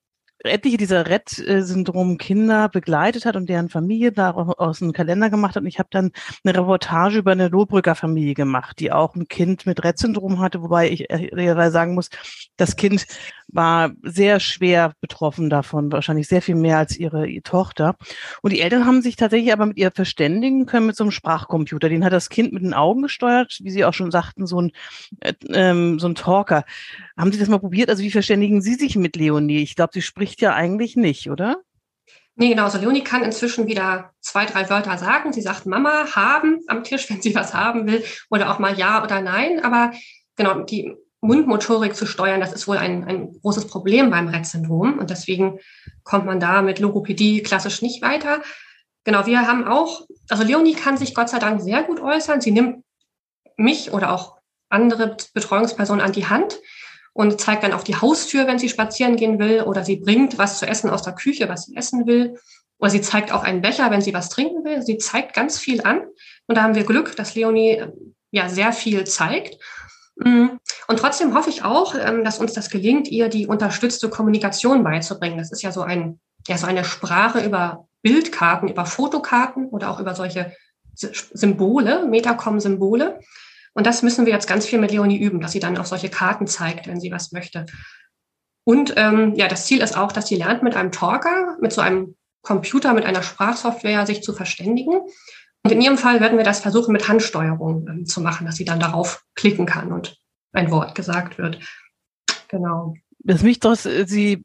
etliche 0.45 0.77
dieser 0.77 1.07
Rett-Syndrom-Kinder 1.07 2.69
begleitet 2.69 3.27
hat 3.27 3.37
und 3.37 3.49
deren 3.49 3.69
Familie 3.69 4.13
daraus 4.13 4.81
einen 4.81 4.93
Kalender 4.93 5.31
gemacht 5.31 5.57
hat. 5.57 5.63
Und 5.63 5.69
ich 5.69 5.79
habe 5.79 5.89
dann 5.91 6.13
eine 6.45 6.59
Reportage 6.59 7.19
über 7.19 7.33
eine 7.33 7.49
Lohbrücker 7.49 7.95
Familie 7.95 8.35
gemacht, 8.35 8.79
die 8.81 8.93
auch 8.93 9.15
ein 9.15 9.29
Kind 9.29 9.67
mit 9.67 9.85
Rett-Syndrom 9.85 10.41
hatte, 10.41 10.63
wobei 10.63 10.91
ich 10.91 11.11
ehrlicherweise 11.11 11.73
sagen 11.73 11.95
muss, 11.95 12.09
das 12.57 12.77
Kind 12.77 13.07
war 13.53 13.93
sehr 14.03 14.41
schwer 14.41 14.95
betroffen 15.01 15.51
davon, 15.51 15.93
wahrscheinlich 15.93 16.29
sehr 16.29 16.43
viel 16.43 16.55
mehr 16.55 16.79
als 16.79 16.97
ihre, 16.97 17.27
ihre 17.27 17.43
Tochter. 17.43 17.97
Und 18.43 18.53
die 18.53 18.61
Eltern 18.61 18.87
haben 18.87 19.03
sich 19.03 19.17
tatsächlich 19.17 19.53
aber 19.53 19.67
mit 19.67 19.77
ihr 19.77 19.91
verständigen 19.91 20.67
können 20.67 20.87
mit 20.87 20.97
so 20.97 21.05
einem 21.05 21.11
Sprachcomputer. 21.11 21.89
Den 21.89 22.05
hat 22.05 22.13
das 22.13 22.29
Kind 22.29 22.53
mit 22.53 22.63
den 22.63 22.75
Augen 22.75 23.03
gesteuert, 23.03 23.59
wie 23.63 23.71
Sie 23.71 23.85
auch 23.85 23.95
schon 23.95 24.11
sagten, 24.11 24.47
so 24.47 24.61
ein, 24.61 24.73
äh, 25.21 25.35
ähm, 25.49 25.99
so 25.99 26.09
ein 26.09 26.15
Talker. 26.15 26.65
Haben 27.17 27.33
Sie 27.33 27.39
das 27.39 27.49
mal 27.49 27.59
probiert? 27.59 27.91
Also 27.91 28.03
wie 28.03 28.11
verständigen 28.11 28.63
Sie 28.63 28.75
sich 28.75 28.97
mit 28.97 29.17
Leonie? 29.17 29.63
Ich 29.63 29.77
glaube, 29.77 29.93
sie 29.93 30.03
spricht 30.03 30.41
ja 30.41 30.55
eigentlich 30.55 30.97
nicht, 30.97 31.31
oder? 31.31 31.63
Nee, 32.37 32.49
genau. 32.49 32.65
Also 32.65 32.79
Leonie 32.79 33.05
kann 33.05 33.23
inzwischen 33.23 33.67
wieder 33.67 34.15
zwei, 34.21 34.47
drei 34.47 34.71
Wörter 34.71 34.97
sagen. 34.97 35.33
Sie 35.33 35.43
sagt 35.43 35.67
Mama, 35.67 36.07
haben 36.15 36.61
am 36.69 36.85
Tisch, 36.85 37.11
wenn 37.11 37.21
sie 37.21 37.35
was 37.35 37.53
haben 37.53 37.87
will, 37.87 38.03
oder 38.31 38.51
auch 38.51 38.59
mal 38.59 38.79
Ja 38.79 39.03
oder 39.03 39.21
Nein. 39.21 39.63
Aber 39.63 39.93
genau, 40.37 40.61
die 40.63 40.95
Mundmotorik 41.21 41.95
zu 41.95 42.07
steuern, 42.07 42.41
das 42.41 42.53
ist 42.53 42.67
wohl 42.67 42.79
ein, 42.79 43.05
ein 43.05 43.33
großes 43.43 43.67
Problem 43.67 44.11
beim 44.11 44.29
Rett-Syndrom. 44.29 44.99
Und 44.99 45.11
deswegen 45.11 45.59
kommt 46.03 46.27
man 46.27 46.41
da 46.41 46.63
mit 46.63 46.79
Logopädie 46.79 47.43
klassisch 47.43 47.83
nicht 47.83 48.03
weiter. 48.03 48.43
Genau, 49.05 49.27
wir 49.27 49.47
haben 49.47 49.67
auch, 49.67 50.07
also 50.29 50.45
Leonie 50.45 50.75
kann 50.75 50.97
sich 50.97 51.15
Gott 51.15 51.29
sei 51.29 51.39
Dank 51.39 51.61
sehr 51.61 51.83
gut 51.83 52.01
äußern. 52.01 52.41
Sie 52.41 52.51
nimmt 52.51 52.85
mich 53.57 53.93
oder 53.93 54.13
auch 54.13 54.39
andere 54.69 55.17
Betreuungspersonen 55.35 56.05
an 56.05 56.13
die 56.13 56.27
Hand 56.27 56.59
und 57.13 57.41
zeigt 57.41 57.65
dann 57.65 57.73
auf 57.73 57.85
die 57.85 57.97
Haustür, 57.97 58.47
wenn 58.47 58.59
sie 58.59 58.69
spazieren 58.69 59.17
gehen 59.17 59.39
will, 59.39 59.63
oder 59.63 59.85
sie 59.85 59.97
bringt 59.97 60.39
was 60.39 60.59
zu 60.59 60.67
essen 60.67 60.91
aus 60.91 61.03
der 61.03 61.15
Küche, 61.15 61.49
was 61.49 61.65
sie 61.65 61.77
essen 61.77 62.07
will, 62.07 62.39
oder 62.79 62.91
sie 62.91 63.03
zeigt 63.03 63.33
auch 63.33 63.43
einen 63.43 63.61
Becher, 63.61 63.91
wenn 63.91 64.01
sie 64.01 64.15
was 64.15 64.31
trinken 64.31 64.65
will. 64.65 64.81
Sie 64.83 64.97
zeigt 64.97 65.35
ganz 65.35 65.59
viel 65.59 65.83
an. 65.83 66.03
Und 66.47 66.57
da 66.57 66.63
haben 66.63 66.75
wir 66.75 66.85
Glück, 66.85 67.15
dass 67.17 67.35
Leonie 67.35 67.83
ja 68.31 68.49
sehr 68.49 68.73
viel 68.73 69.05
zeigt. 69.05 69.59
Mm. 70.25 70.59
Und 70.89 70.99
trotzdem 70.99 71.35
hoffe 71.35 71.51
ich 71.51 71.63
auch, 71.65 71.95
ähm, 71.95 72.25
dass 72.25 72.39
uns 72.39 72.53
das 72.53 72.71
gelingt, 72.71 73.09
ihr 73.09 73.29
die 73.29 73.47
unterstützte 73.47 74.09
Kommunikation 74.09 74.83
beizubringen. 74.85 75.39
Das 75.39 75.53
ist 75.53 75.63
ja 75.63 75.73
so 75.73 75.83
ein, 75.83 76.21
ja, 76.47 76.59
so 76.59 76.67
eine 76.67 76.85
Sprache 76.85 77.45
über 77.45 77.89
Bildkarten, 78.03 78.69
über 78.69 78.87
Fotokarten 78.87 79.67
oder 79.67 79.91
auch 79.91 80.01
über 80.01 80.15
solche 80.15 80.53
Symbole, 80.95 82.07
Metacom-Symbole. 82.07 83.21
Und 83.73 83.87
das 83.87 84.03
müssen 84.03 84.27
wir 84.27 84.33
jetzt 84.33 84.49
ganz 84.49 84.67
viel 84.67 84.79
mit 84.79 84.91
Leonie 84.91 85.19
üben, 85.19 85.41
dass 85.41 85.53
sie 85.53 85.61
dann 85.61 85.79
auch 85.79 85.87
solche 85.87 86.11
Karten 86.11 86.47
zeigt, 86.47 86.87
wenn 86.87 87.01
sie 87.01 87.13
was 87.13 87.33
möchte. 87.33 87.67
Und 88.65 88.95
ähm, 88.97 89.35
ja, 89.37 89.49
das 89.49 89.67
Ziel 89.67 89.81
ist 89.81 89.97
auch, 89.97 90.13
dass 90.13 90.27
sie 90.29 90.37
lernt, 90.37 90.63
mit 90.63 90.77
einem 90.77 90.93
Talker, 90.93 91.57
mit 91.61 91.73
so 91.73 91.81
einem 91.81 92.17
Computer, 92.43 92.95
mit 92.95 93.05
einer 93.05 93.23
Sprachsoftware 93.23 94.07
sich 94.07 94.23
zu 94.23 94.33
verständigen. 94.33 95.01
Und 95.63 95.73
in 95.73 95.81
ihrem 95.81 95.99
Fall 95.99 96.21
werden 96.21 96.39
wir 96.39 96.45
das 96.45 96.61
versuchen, 96.61 96.93
mit 96.93 97.09
Handsteuerung 97.09 97.87
ähm, 97.89 98.07
zu 98.07 98.21
machen, 98.21 98.47
dass 98.47 98.57
sie 98.57 98.65
dann 98.65 98.81
darauf 98.81 99.25
klicken 99.35 99.67
kann 99.67 99.93
und 99.93 100.19
ein 100.53 100.71
Wort 100.71 100.95
gesagt 100.95 101.39
wird. 101.39 101.61
Genau 102.49 102.95
das 103.23 103.43
mich 103.43 103.61
doch, 103.61 103.77
Sie 103.77 104.45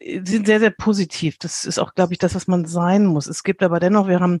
sind 0.00 0.46
sehr, 0.46 0.58
sehr 0.58 0.70
positiv. 0.70 1.38
Das 1.38 1.64
ist 1.64 1.78
auch, 1.78 1.94
glaube 1.94 2.12
ich, 2.12 2.18
das, 2.18 2.34
was 2.34 2.48
man 2.48 2.64
sein 2.64 3.06
muss. 3.06 3.28
Es 3.28 3.44
gibt 3.44 3.62
aber 3.62 3.78
dennoch, 3.78 4.08
wir 4.08 4.18
haben, 4.18 4.40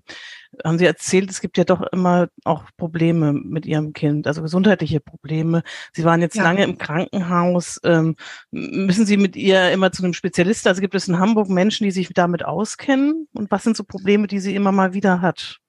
haben 0.64 0.78
Sie 0.78 0.84
erzählt, 0.84 1.30
es 1.30 1.40
gibt 1.40 1.58
ja 1.58 1.64
doch 1.64 1.82
immer 1.92 2.28
auch 2.44 2.64
Probleme 2.76 3.32
mit 3.32 3.66
Ihrem 3.66 3.92
Kind, 3.92 4.26
also 4.26 4.42
gesundheitliche 4.42 5.00
Probleme. 5.00 5.62
Sie 5.92 6.04
waren 6.04 6.20
jetzt 6.20 6.36
ja. 6.36 6.42
lange 6.42 6.64
im 6.64 6.76
Krankenhaus. 6.78 7.80
Ähm, 7.84 8.16
müssen 8.50 9.06
Sie 9.06 9.16
mit 9.16 9.36
ihr 9.36 9.70
immer 9.70 9.92
zu 9.92 10.02
einem 10.02 10.14
Spezialisten? 10.14 10.68
Also 10.68 10.80
gibt 10.80 10.94
es 10.94 11.06
in 11.06 11.20
Hamburg 11.20 11.48
Menschen, 11.48 11.84
die 11.84 11.92
sich 11.92 12.08
damit 12.12 12.44
auskennen? 12.44 13.28
Und 13.32 13.50
was 13.50 13.62
sind 13.62 13.76
so 13.76 13.84
Probleme, 13.84 14.26
die 14.26 14.40
sie 14.40 14.56
immer 14.56 14.72
mal 14.72 14.92
wieder 14.92 15.20
hat? 15.20 15.60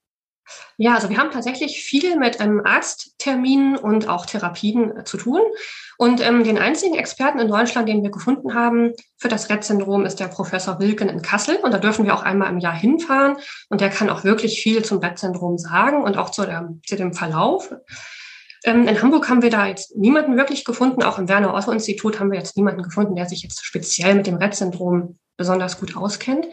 Ja, 0.78 0.96
also 0.96 1.10
wir 1.10 1.18
haben 1.18 1.32
tatsächlich 1.32 1.84
viel 1.84 2.16
mit 2.16 2.40
ähm, 2.40 2.62
Arztterminen 2.64 3.76
und 3.76 4.08
auch 4.08 4.26
Therapien 4.26 4.98
äh, 4.98 5.04
zu 5.04 5.18
tun. 5.18 5.42
Und 5.98 6.26
ähm, 6.26 6.46
den 6.46 6.58
einzigen 6.58 6.96
Experten 6.96 7.40
in 7.40 7.50
Deutschland, 7.50 7.90
den 7.90 8.02
wir 8.02 8.12
gefunden 8.12 8.54
haben 8.54 8.94
für 9.18 9.28
das 9.28 9.50
Rett-Syndrom, 9.50 10.06
ist 10.06 10.22
der 10.22 10.30
Professor 10.30 10.80
Wilken 10.80 11.10
in 11.10 11.22
Kassel. 11.22 11.58
Und 11.58 11.74
da 11.74 11.78
dürfen 11.78 12.06
wir 12.06 12.14
auch 12.14 12.24
einmal 12.24 12.50
im 12.50 12.60
Jahr 12.60 12.74
hinfahren. 12.74 13.36
Und 13.68 13.82
der 13.82 13.90
kann 13.90 14.10
auch 14.10 14.24
wirklich 14.24 14.62
viel 14.62 14.84
zum 14.86 15.00
Rett-Syndrom 15.00 15.58
sagen 15.58 16.02
und 16.04 16.18
auch 16.18 16.30
zu, 16.30 16.46
der, 16.46 16.70
zu 16.88 16.96
dem 16.96 17.14
Verlauf. 17.14 17.74
Ähm, 18.64 18.88
in 18.88 19.02
Hamburg 19.02 19.28
haben 19.30 19.42
wir 19.42 19.50
da 19.50 19.68
jetzt 19.68 19.98
niemanden 19.98 20.38
wirklich 20.38 20.64
gefunden. 20.64 21.04
Auch 21.04 21.20
im 21.20 21.28
Werner-Otto-Institut 21.28 22.20
haben 22.20 22.32
wir 22.32 22.40
jetzt 22.40 22.56
niemanden 22.56 22.84
gefunden, 22.84 23.16
der 23.16 23.28
sich 23.28 23.44
jetzt 23.44 23.66
speziell 23.66 24.16
mit 24.16 24.28
dem 24.28 24.36
Rett-Syndrom 24.36 25.20
besonders 25.36 25.80
gut 25.80 25.98
auskennt. 25.98 26.46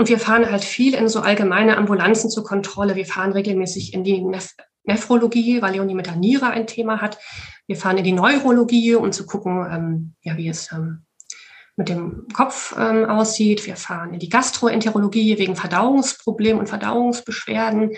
Und 0.00 0.08
wir 0.08 0.18
fahren 0.18 0.50
halt 0.50 0.64
viel 0.64 0.94
in 0.94 1.10
so 1.10 1.20
allgemeine 1.20 1.76
Ambulanzen 1.76 2.30
zur 2.30 2.42
Kontrolle. 2.42 2.96
Wir 2.96 3.04
fahren 3.04 3.32
regelmäßig 3.32 3.92
in 3.92 4.02
die 4.02 4.22
Neph 4.22 4.54
Nephrologie, 4.84 5.60
weil 5.60 5.74
Leonie 5.74 5.94
mit 5.94 6.06
der 6.06 6.16
Niere 6.16 6.46
ein 6.46 6.66
Thema 6.66 7.02
hat. 7.02 7.18
Wir 7.66 7.76
fahren 7.76 7.98
in 7.98 8.04
die 8.04 8.12
Neurologie, 8.12 8.94
um 8.94 9.12
zu 9.12 9.26
gucken, 9.26 9.66
ähm, 9.70 10.14
ja, 10.22 10.38
wie 10.38 10.48
es 10.48 10.72
ähm, 10.72 11.04
mit 11.76 11.90
dem 11.90 12.26
Kopf 12.32 12.74
ähm, 12.78 13.04
aussieht. 13.04 13.66
Wir 13.66 13.76
fahren 13.76 14.14
in 14.14 14.20
die 14.20 14.30
Gastroenterologie 14.30 15.36
wegen 15.36 15.54
Verdauungsproblemen 15.54 16.60
und 16.60 16.68
Verdauungsbeschwerden. 16.70 17.90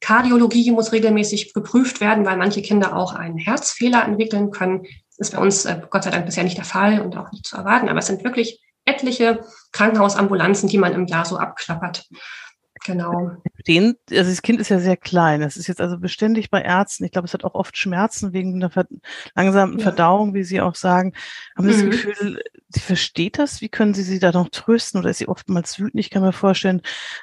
Kardiologie 0.00 0.72
muss 0.72 0.90
regelmäßig 0.90 1.54
geprüft 1.54 2.00
werden, 2.00 2.26
weil 2.26 2.38
manche 2.38 2.60
Kinder 2.60 2.96
auch 2.96 3.14
einen 3.14 3.38
Herzfehler 3.38 4.04
entwickeln 4.04 4.50
können. 4.50 4.82
Das 5.16 5.28
ist 5.28 5.36
bei 5.36 5.40
uns 5.40 5.64
äh, 5.64 5.80
Gott 5.90 6.02
sei 6.02 6.10
Dank 6.10 6.26
bisher 6.26 6.42
nicht 6.42 6.58
der 6.58 6.64
Fall 6.64 7.00
und 7.00 7.16
auch 7.16 7.30
nicht 7.30 7.46
zu 7.46 7.56
erwarten. 7.56 7.88
Aber 7.88 8.00
es 8.00 8.06
sind 8.08 8.24
wirklich 8.24 8.65
etliche 8.86 9.44
Krankenhausambulanzen, 9.72 10.68
die 10.68 10.78
man 10.78 10.94
im 10.94 11.06
Jahr 11.06 11.26
so 11.26 11.36
abklappert. 11.36 12.08
Genau. 12.86 13.32
Den, 13.66 13.96
also 14.10 14.30
das 14.30 14.42
Kind 14.42 14.60
ist 14.60 14.68
ja 14.68 14.78
sehr 14.78 14.96
klein. 14.96 15.42
Es 15.42 15.56
ist 15.56 15.66
jetzt 15.66 15.80
also 15.80 15.98
beständig 15.98 16.50
bei 16.50 16.62
Ärzten. 16.62 17.04
Ich 17.04 17.10
glaube, 17.10 17.26
es 17.26 17.34
hat 17.34 17.42
auch 17.42 17.54
oft 17.54 17.76
Schmerzen 17.76 18.32
wegen 18.32 18.62
einer 18.62 18.70
langsamen 19.34 19.78
ja. 19.78 19.82
Verdauung, 19.82 20.34
wie 20.34 20.44
Sie 20.44 20.60
auch 20.60 20.76
sagen. 20.76 21.12
Haben 21.56 21.72
Sie 21.72 21.84
mhm. 21.84 21.90
das 21.90 22.00
Gefühl, 22.02 22.42
sie 22.68 22.80
versteht 22.80 23.38
das? 23.38 23.60
Wie 23.60 23.68
können 23.68 23.94
Sie 23.94 24.04
sie 24.04 24.20
da 24.20 24.30
noch 24.30 24.50
trösten? 24.50 25.00
Oder 25.00 25.10
ist 25.10 25.18
sie 25.18 25.28
oftmals 25.28 25.80
wütend? 25.80 25.98
Ich 25.98 26.10
kann 26.10 26.22
mir 26.22 26.32
vorstellen, 26.32 26.80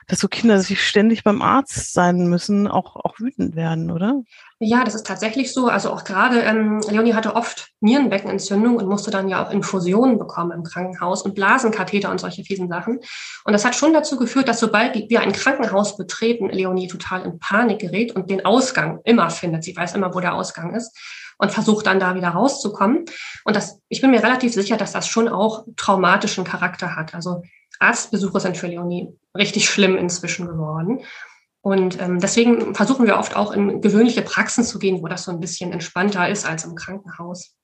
dass 0.07 0.19
so 0.19 0.27
Kinder 0.27 0.59
sich 0.59 0.85
ständig 0.85 1.23
beim 1.23 1.41
Arzt 1.41 1.93
sein 1.93 2.27
müssen, 2.27 2.67
auch, 2.67 2.97
auch 2.97 3.19
wütend 3.19 3.55
werden, 3.55 3.89
oder? 3.89 4.21
Ja, 4.65 4.85
das 4.85 4.95
ist 4.95 5.05
tatsächlich 5.05 5.53
so. 5.53 5.67
Also 5.67 5.91
auch 5.91 6.05
gerade, 6.05 6.39
ähm, 6.39 6.79
Leonie 6.89 7.13
hatte 7.13 7.35
oft 7.35 7.71
Nierenbeckenentzündung 7.81 8.77
und 8.77 8.87
musste 8.87 9.11
dann 9.11 9.27
ja 9.27 9.45
auch 9.45 9.51
Infusionen 9.51 10.17
bekommen 10.17 10.51
im 10.51 10.63
Krankenhaus 10.63 11.23
und 11.23 11.35
Blasenkatheter 11.35 12.09
und 12.09 12.21
solche 12.21 12.45
fiesen 12.45 12.69
Sachen. 12.69 12.99
Und 13.43 13.51
das 13.51 13.65
hat 13.65 13.75
schon 13.75 13.93
dazu 13.93 14.15
geführt, 14.15 14.47
dass 14.47 14.61
sobald 14.61 14.95
wir 15.09 15.19
ein 15.19 15.33
Krankenhaus 15.33 15.97
betreten, 15.97 16.47
Leonie 16.47 16.87
total 16.87 17.23
in 17.23 17.39
Panik 17.39 17.79
gerät 17.79 18.15
und 18.15 18.29
den 18.29 18.45
Ausgang 18.45 19.01
immer 19.03 19.29
findet. 19.29 19.65
Sie 19.65 19.75
weiß 19.75 19.95
immer, 19.95 20.15
wo 20.15 20.21
der 20.21 20.33
Ausgang 20.33 20.73
ist 20.73 20.97
und 21.37 21.51
versucht 21.51 21.85
dann 21.87 21.99
da 21.99 22.15
wieder 22.15 22.29
rauszukommen. 22.29 23.03
Und 23.43 23.55
das, 23.57 23.81
ich 23.89 23.99
bin 23.99 24.11
mir 24.11 24.23
relativ 24.23 24.53
sicher, 24.53 24.77
dass 24.77 24.93
das 24.93 25.07
schon 25.07 25.27
auch 25.27 25.65
traumatischen 25.75 26.45
Charakter 26.45 26.95
hat. 26.95 27.13
Also 27.13 27.41
Arztbesuche 27.79 28.39
sind 28.39 28.55
für 28.55 28.67
Leonie 28.67 29.13
richtig 29.35 29.67
schlimm 29.67 29.97
inzwischen 29.97 30.47
geworden. 30.47 31.01
Und 31.63 32.01
ähm, 32.01 32.19
deswegen 32.19 32.75
versuchen 32.75 33.07
wir 33.07 33.17
oft 33.17 33.37
auch 33.37 33.53
in 33.53 33.79
gewöhnliche 33.79 34.21
Praxen 34.21 34.65
zu 34.65 34.79
gehen, 34.79 35.01
wo 35.01 35.07
das 35.07 35.23
so 35.23 35.31
ein 35.31 35.39
bisschen 35.39 35.71
entspannter 35.71 36.27
ist 36.27 36.45
als 36.45 36.65
im 36.65 36.75
Krankenhaus. 36.75 37.55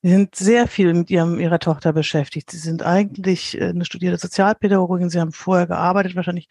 Sie 0.00 0.10
sind 0.10 0.36
sehr 0.36 0.68
viel 0.68 0.94
mit 0.94 1.10
ihrem, 1.10 1.40
Ihrer 1.40 1.58
Tochter 1.58 1.92
beschäftigt. 1.92 2.52
Sie 2.52 2.58
sind 2.58 2.84
eigentlich 2.84 3.60
äh, 3.60 3.70
eine 3.70 3.84
studierte 3.84 4.16
Sozialpädagogin. 4.16 5.10
Sie 5.10 5.18
haben 5.18 5.32
vorher 5.32 5.66
gearbeitet. 5.66 6.14
Wahrscheinlich 6.14 6.46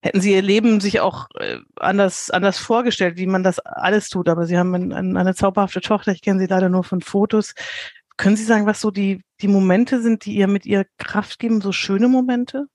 hätten 0.00 0.20
Sie 0.20 0.32
Ihr 0.32 0.40
Leben 0.40 0.80
sich 0.80 1.00
auch 1.00 1.26
äh, 1.34 1.58
anders, 1.74 2.30
anders 2.30 2.58
vorgestellt, 2.58 3.18
wie 3.18 3.26
man 3.26 3.42
das 3.42 3.58
alles 3.58 4.08
tut. 4.08 4.28
Aber 4.28 4.46
Sie 4.46 4.56
haben 4.56 4.72
eine, 4.76 5.18
eine 5.18 5.34
zauberhafte 5.34 5.80
Tochter. 5.80 6.12
Ich 6.12 6.22
kenne 6.22 6.38
Sie 6.38 6.46
leider 6.46 6.68
nur 6.68 6.84
von 6.84 7.00
Fotos. 7.00 7.54
Können 8.16 8.36
Sie 8.36 8.44
sagen, 8.44 8.66
was 8.66 8.80
so 8.80 8.92
die, 8.92 9.20
die 9.40 9.48
Momente 9.48 10.00
sind, 10.00 10.24
die 10.26 10.36
ihr 10.36 10.46
mit 10.46 10.64
ihr 10.64 10.86
Kraft 10.96 11.40
geben, 11.40 11.60
so 11.60 11.72
schöne 11.72 12.06
Momente? 12.06 12.68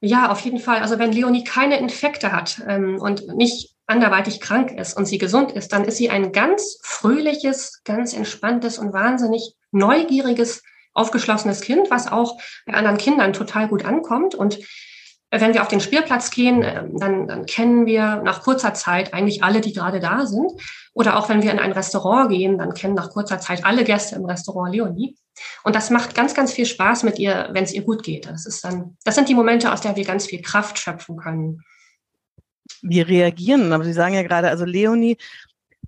Ja, 0.00 0.30
auf 0.30 0.40
jeden 0.40 0.58
Fall. 0.58 0.80
Also 0.80 0.98
wenn 0.98 1.12
Leonie 1.12 1.44
keine 1.44 1.78
Infekte 1.78 2.32
hat 2.32 2.62
ähm, 2.66 2.98
und 3.00 3.26
nicht 3.34 3.74
anderweitig 3.86 4.40
krank 4.40 4.72
ist 4.72 4.96
und 4.96 5.06
sie 5.06 5.18
gesund 5.18 5.52
ist, 5.52 5.72
dann 5.72 5.84
ist 5.84 5.96
sie 5.96 6.10
ein 6.10 6.32
ganz 6.32 6.78
fröhliches, 6.82 7.82
ganz 7.84 8.14
entspanntes 8.14 8.78
und 8.78 8.92
wahnsinnig 8.92 9.54
neugieriges, 9.72 10.62
aufgeschlossenes 10.94 11.60
Kind, 11.60 11.90
was 11.90 12.10
auch 12.10 12.38
bei 12.66 12.74
anderen 12.74 12.98
Kindern 12.98 13.32
total 13.32 13.68
gut 13.68 13.84
ankommt. 13.84 14.34
Und 14.34 14.58
wenn 15.40 15.54
wir 15.54 15.62
auf 15.62 15.68
den 15.68 15.80
Spielplatz 15.80 16.30
gehen, 16.30 16.62
ähm, 16.62 16.98
dann, 16.98 17.26
dann 17.26 17.46
kennen 17.46 17.86
wir 17.86 18.16
nach 18.22 18.42
kurzer 18.42 18.74
Zeit 18.74 19.14
eigentlich 19.14 19.42
alle, 19.42 19.60
die 19.60 19.72
gerade 19.72 20.00
da 20.00 20.26
sind. 20.26 20.52
Oder 20.92 21.18
auch 21.18 21.28
wenn 21.28 21.42
wir 21.42 21.50
in 21.50 21.58
ein 21.58 21.72
Restaurant 21.72 22.30
gehen, 22.30 22.58
dann 22.58 22.74
kennen 22.74 22.94
nach 22.94 23.10
kurzer 23.10 23.40
Zeit 23.40 23.64
alle 23.64 23.84
Gäste 23.84 24.16
im 24.16 24.24
Restaurant 24.24 24.74
Leonie. 24.74 25.16
Und 25.64 25.74
das 25.74 25.90
macht 25.90 26.14
ganz, 26.14 26.34
ganz 26.34 26.52
viel 26.52 26.66
Spaß 26.66 27.02
mit 27.02 27.18
ihr, 27.18 27.48
wenn 27.52 27.64
es 27.64 27.72
ihr 27.72 27.82
gut 27.82 28.02
geht. 28.02 28.26
Das 28.26 28.46
ist 28.46 28.64
dann, 28.64 28.96
das 29.04 29.14
sind 29.16 29.28
die 29.28 29.34
Momente, 29.34 29.72
aus 29.72 29.80
der 29.80 29.96
wir 29.96 30.04
ganz 30.04 30.26
viel 30.26 30.42
Kraft 30.42 30.78
schöpfen 30.78 31.16
können. 31.16 31.62
Wir 32.82 33.08
reagieren, 33.08 33.72
aber 33.72 33.84
Sie 33.84 33.92
sagen 33.92 34.14
ja 34.14 34.22
gerade, 34.22 34.48
also 34.48 34.64
Leonie 34.64 35.18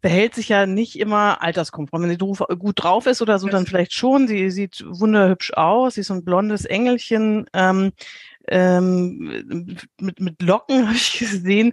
verhält 0.01 0.35
sich 0.35 0.49
ja 0.49 0.67
nicht 0.67 0.99
immer 0.99 1.43
alterskonform. 1.43 2.03
Wenn 2.03 2.11
sie 2.11 2.17
gut 2.57 2.83
drauf 2.83 3.07
ist 3.07 3.23
oder 3.23 3.39
so, 3.39 3.49
dann 3.49 3.67
vielleicht 3.67 3.93
schon. 3.93 4.29
Sie 4.29 4.51
sieht 4.51 4.85
wunderhübsch 4.87 5.53
aus. 5.55 5.95
Sie 5.95 6.03
ist 6.03 6.09
so 6.09 6.15
ein 6.15 6.25
blondes 6.25 6.65
Engelchen. 6.65 7.47
Ähm, 7.53 7.93
ähm, 8.49 9.87
mit, 9.99 10.21
mit 10.21 10.43
Locken, 10.43 10.87
habe 10.87 10.97
ich 10.97 11.19
gesehen. 11.19 11.73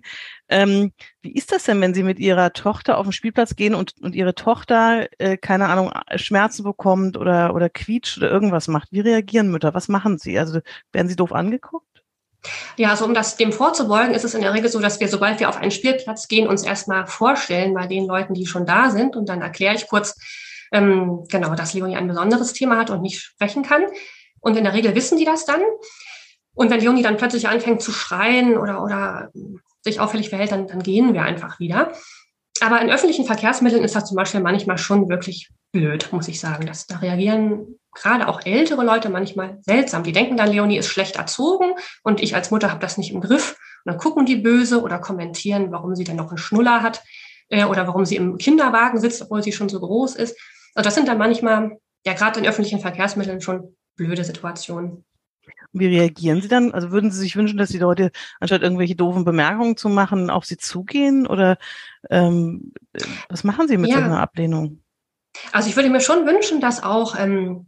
Ähm, 0.50 0.92
wie 1.22 1.34
ist 1.34 1.51
das 1.51 1.63
denn, 1.63 1.82
wenn 1.82 1.94
Sie 1.94 2.03
mit 2.03 2.20
Ihrer 2.20 2.53
Tochter 2.53 2.98
auf 2.98 3.06
den 3.06 3.12
Spielplatz 3.12 3.56
gehen 3.56 3.75
und, 3.75 3.94
und 4.01 4.15
Ihre 4.15 4.36
Tochter, 4.36 5.08
äh, 5.20 5.38
keine 5.38 5.68
Ahnung, 5.68 5.92
Schmerzen 6.15 6.63
bekommt 6.63 7.18
oder, 7.18 7.56
oder 7.56 7.70
quietscht 7.70 8.18
oder 8.18 8.30
irgendwas 8.30 8.68
macht? 8.68 8.89
Wie 8.92 9.00
reagieren 9.00 9.50
Mütter? 9.50 9.74
Was 9.74 9.88
machen 9.88 10.18
sie? 10.18 10.38
Also 10.38 10.60
werden 10.92 11.08
sie 11.08 11.15
doof 11.15 11.32
angeguckt? 11.32 11.88
Ja, 12.75 12.89
also 12.89 13.06
um 13.06 13.13
das 13.13 13.38
dem 13.38 13.53
vorzubeugen, 13.53 14.13
ist 14.13 14.25
es 14.25 14.34
in 14.34 14.42
der 14.42 14.53
Regel 14.53 14.70
so, 14.70 14.80
dass 14.80 15.00
wir, 15.00 15.08
sobald 15.08 15.39
wir 15.39 15.50
auf 15.50 15.58
einen 15.58 15.72
Spielplatz 15.72 16.27
gehen, 16.27 16.48
uns 16.48 16.63
erstmal 16.63 17.08
vorstellen 17.08 17.74
bei 17.74 17.88
den 17.88 18.06
Leuten, 18.06 18.34
die 18.34 18.46
schon 18.46 18.65
da 18.65 18.89
sind. 18.89 19.15
Und 19.15 19.30
dann 19.30 19.42
erkläre 19.42 19.75
ich 19.75 19.88
kurz, 19.88 20.15
ähm, 20.72 21.24
genau, 21.30 21.56
dass 21.56 21.74
Leonie 21.74 21.96
ein 21.96 22.08
besonderes 22.08 22.53
Thema 22.53 22.77
hat 22.77 22.89
und 22.89 23.01
nicht 23.01 23.22
sprechen 23.22 23.63
kann. 23.63 23.86
Und 24.39 24.58
in 24.58 24.65
der 24.65 24.74
Regel 24.74 24.94
wissen 24.96 25.18
die 25.18 25.25
das 25.25 25.46
dann. 25.46 25.62
Und 26.56 26.70
wenn 26.70 26.80
Leonie 26.80 27.02
dann 27.02 27.18
plötzlich 27.18 27.48
anfängt 27.48 27.82
zu 27.82 27.92
schreien 27.92 28.58
oder, 28.58 28.84
oder 28.84 29.32
sich 29.82 30.00
auffällig 30.00 30.30
verhält, 30.30 30.52
dann, 30.52 30.68
dann 30.68 30.84
gehen 30.84 31.14
wir 31.14 31.24
einfach 31.24 31.60
wieder. 31.60 31.92
Aber 32.62 32.82
in 32.82 32.92
öffentlichen 32.92 33.26
Verkehrsmitteln 33.26 33.84
ist 33.84 33.96
das 33.96 34.06
zum 34.06 34.16
Beispiel 34.16 34.40
manchmal 34.40 34.78
schon 34.78 35.10
wirklich 35.10 35.50
blöd, 35.72 36.10
muss 36.12 36.28
ich 36.28 36.40
sagen. 36.40 36.66
Das, 36.66 36.86
da 36.86 36.98
reagieren 36.98 37.80
gerade 37.94 38.28
auch 38.28 38.46
ältere 38.46 38.84
Leute 38.84 39.10
manchmal 39.10 39.58
seltsam. 39.62 40.04
Die 40.04 40.12
denken 40.12 40.38
dann, 40.38 40.50
Leonie 40.50 40.78
ist 40.78 40.88
schlecht 40.88 41.16
erzogen 41.16 41.74
und 42.04 42.22
ich 42.22 42.36
als 42.36 42.52
Mutter 42.52 42.70
habe 42.70 42.80
das 42.80 42.98
nicht 42.98 43.12
im 43.12 43.22
Griff. 43.22 43.58
Und 43.84 43.92
dann 43.92 43.98
gucken 43.98 44.26
die 44.26 44.38
böse 44.38 44.82
oder 44.82 45.00
kommentieren, 45.00 45.72
warum 45.72 45.96
sie 45.96 46.04
denn 46.04 46.16
noch 46.16 46.30
einen 46.30 46.38
Schnuller 46.38 46.82
hat. 46.82 47.04
äh, 47.50 47.66
oder 47.66 47.88
warum 47.88 48.06
sie 48.06 48.16
im 48.16 48.38
Kinderwagen 48.38 49.00
sitzt, 49.00 49.22
obwohl 49.22 49.44
sie 49.44 49.52
schon 49.52 49.70
so 49.70 49.80
groß 49.80 50.16
ist. 50.16 50.38
Also 50.76 50.88
das 50.88 50.96
sind 50.96 51.08
dann 51.08 51.18
manchmal, 51.18 51.78
ja 52.06 52.14
gerade 52.14 52.40
in 52.40 52.48
öffentlichen 52.48 52.80
Verkehrsmitteln 52.80 53.42
schon 53.42 53.76
blöde 53.96 54.24
Situationen. 54.24 55.06
Wie 55.74 55.88
reagieren 55.88 56.42
Sie 56.42 56.48
dann? 56.48 56.72
Also 56.72 56.92
würden 56.92 57.12
Sie 57.12 57.20
sich 57.20 57.36
wünschen, 57.36 57.58
dass 57.58 57.70
die 57.70 57.80
Leute, 57.80 58.12
anstatt 58.39 58.62
irgendwelche 58.62 58.96
doofen 58.96 59.25
Bemerkungen 59.25 59.75
zu 59.75 59.89
machen, 59.89 60.30
auf 60.30 60.46
Sie 60.46 60.58
zugehen? 60.58 61.27
Oder 61.27 61.58
ähm, 62.10 62.74
was 63.30 63.44
machen 63.44 63.68
Sie 63.68 63.77
mit 63.77 63.89
ja. 63.89 63.98
so 63.98 64.03
einer 64.03 64.22
Ablehnung? 64.22 64.84
Also 65.51 65.70
ich 65.70 65.75
würde 65.75 65.89
mir 65.89 66.01
schon 66.01 66.27
wünschen, 66.27 66.62
dass 66.62 66.84
auch 66.84 67.20
ähm, 67.20 67.68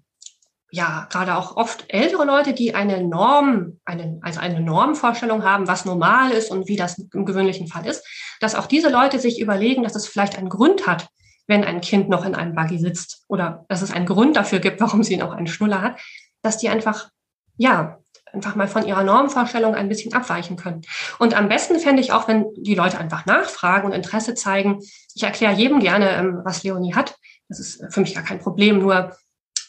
ja, 0.76 1.08
gerade 1.10 1.36
auch 1.36 1.56
oft 1.56 1.86
ältere 1.88 2.26
Leute, 2.26 2.54
die 2.54 2.76
eine 2.76 3.02
Norm, 3.02 3.80
eine, 3.86 4.20
also 4.22 4.42
eine 4.42 4.60
Normvorstellung 4.60 5.44
haben, 5.44 5.68
was 5.68 5.86
normal 5.86 6.32
ist 6.32 6.52
und 6.52 6.68
wie 6.68 6.76
das 6.76 6.98
im 6.98 7.26
gewöhnlichen 7.26 7.68
Fall 7.68 7.86
ist, 7.86 8.06
dass 8.42 8.56
auch 8.56 8.66
diese 8.66 8.90
Leute 8.90 9.20
sich 9.20 9.40
überlegen, 9.40 9.84
dass 9.84 9.96
es 9.96 10.06
vielleicht 10.06 10.38
einen 10.38 10.50
Grund 10.50 10.86
hat, 10.86 11.08
wenn 11.48 11.64
ein 11.64 11.80
Kind 11.82 12.10
noch 12.10 12.26
in 12.26 12.36
einem 12.36 12.56
Buggy 12.56 12.78
sitzt 12.78 13.24
oder 13.30 13.66
dass 13.70 13.82
es 13.82 13.92
einen 13.92 14.06
Grund 14.06 14.36
dafür 14.36 14.60
gibt, 14.60 14.82
warum 14.82 15.02
sie 15.04 15.16
noch 15.16 15.32
einen 15.32 15.48
Schnuller 15.48 15.82
hat, 15.82 16.02
dass 16.42 16.58
die 16.58 16.68
einfach, 16.68 17.10
ja, 17.58 18.00
einfach 18.36 18.56
mal 18.56 18.68
von 18.68 18.86
ihrer 18.86 19.04
Normvorstellung 19.04 19.76
ein 19.76 19.90
bisschen 19.90 20.14
abweichen 20.14 20.58
können. 20.58 20.82
Und 21.20 21.36
am 21.36 21.48
besten 21.48 21.80
fände 21.80 22.02
ich 22.02 22.12
auch, 22.12 22.28
wenn 22.28 22.46
die 22.58 22.76
Leute 22.76 23.00
einfach 23.00 23.26
nachfragen 23.26 23.88
und 23.88 23.94
Interesse 23.94 24.36
zeigen. 24.36 24.80
Ich 25.16 25.24
erkläre 25.24 25.54
jedem 25.54 25.80
gerne, 25.80 26.12
ähm, 26.12 26.42
was 26.44 26.64
Leonie 26.64 26.94
hat. 26.94 27.16
Das 27.48 27.60
ist 27.60 27.84
für 27.90 28.02
mich 28.02 28.14
gar 28.14 28.24
kein 28.24 28.40
Problem. 28.40 28.80
Nur 28.80 29.16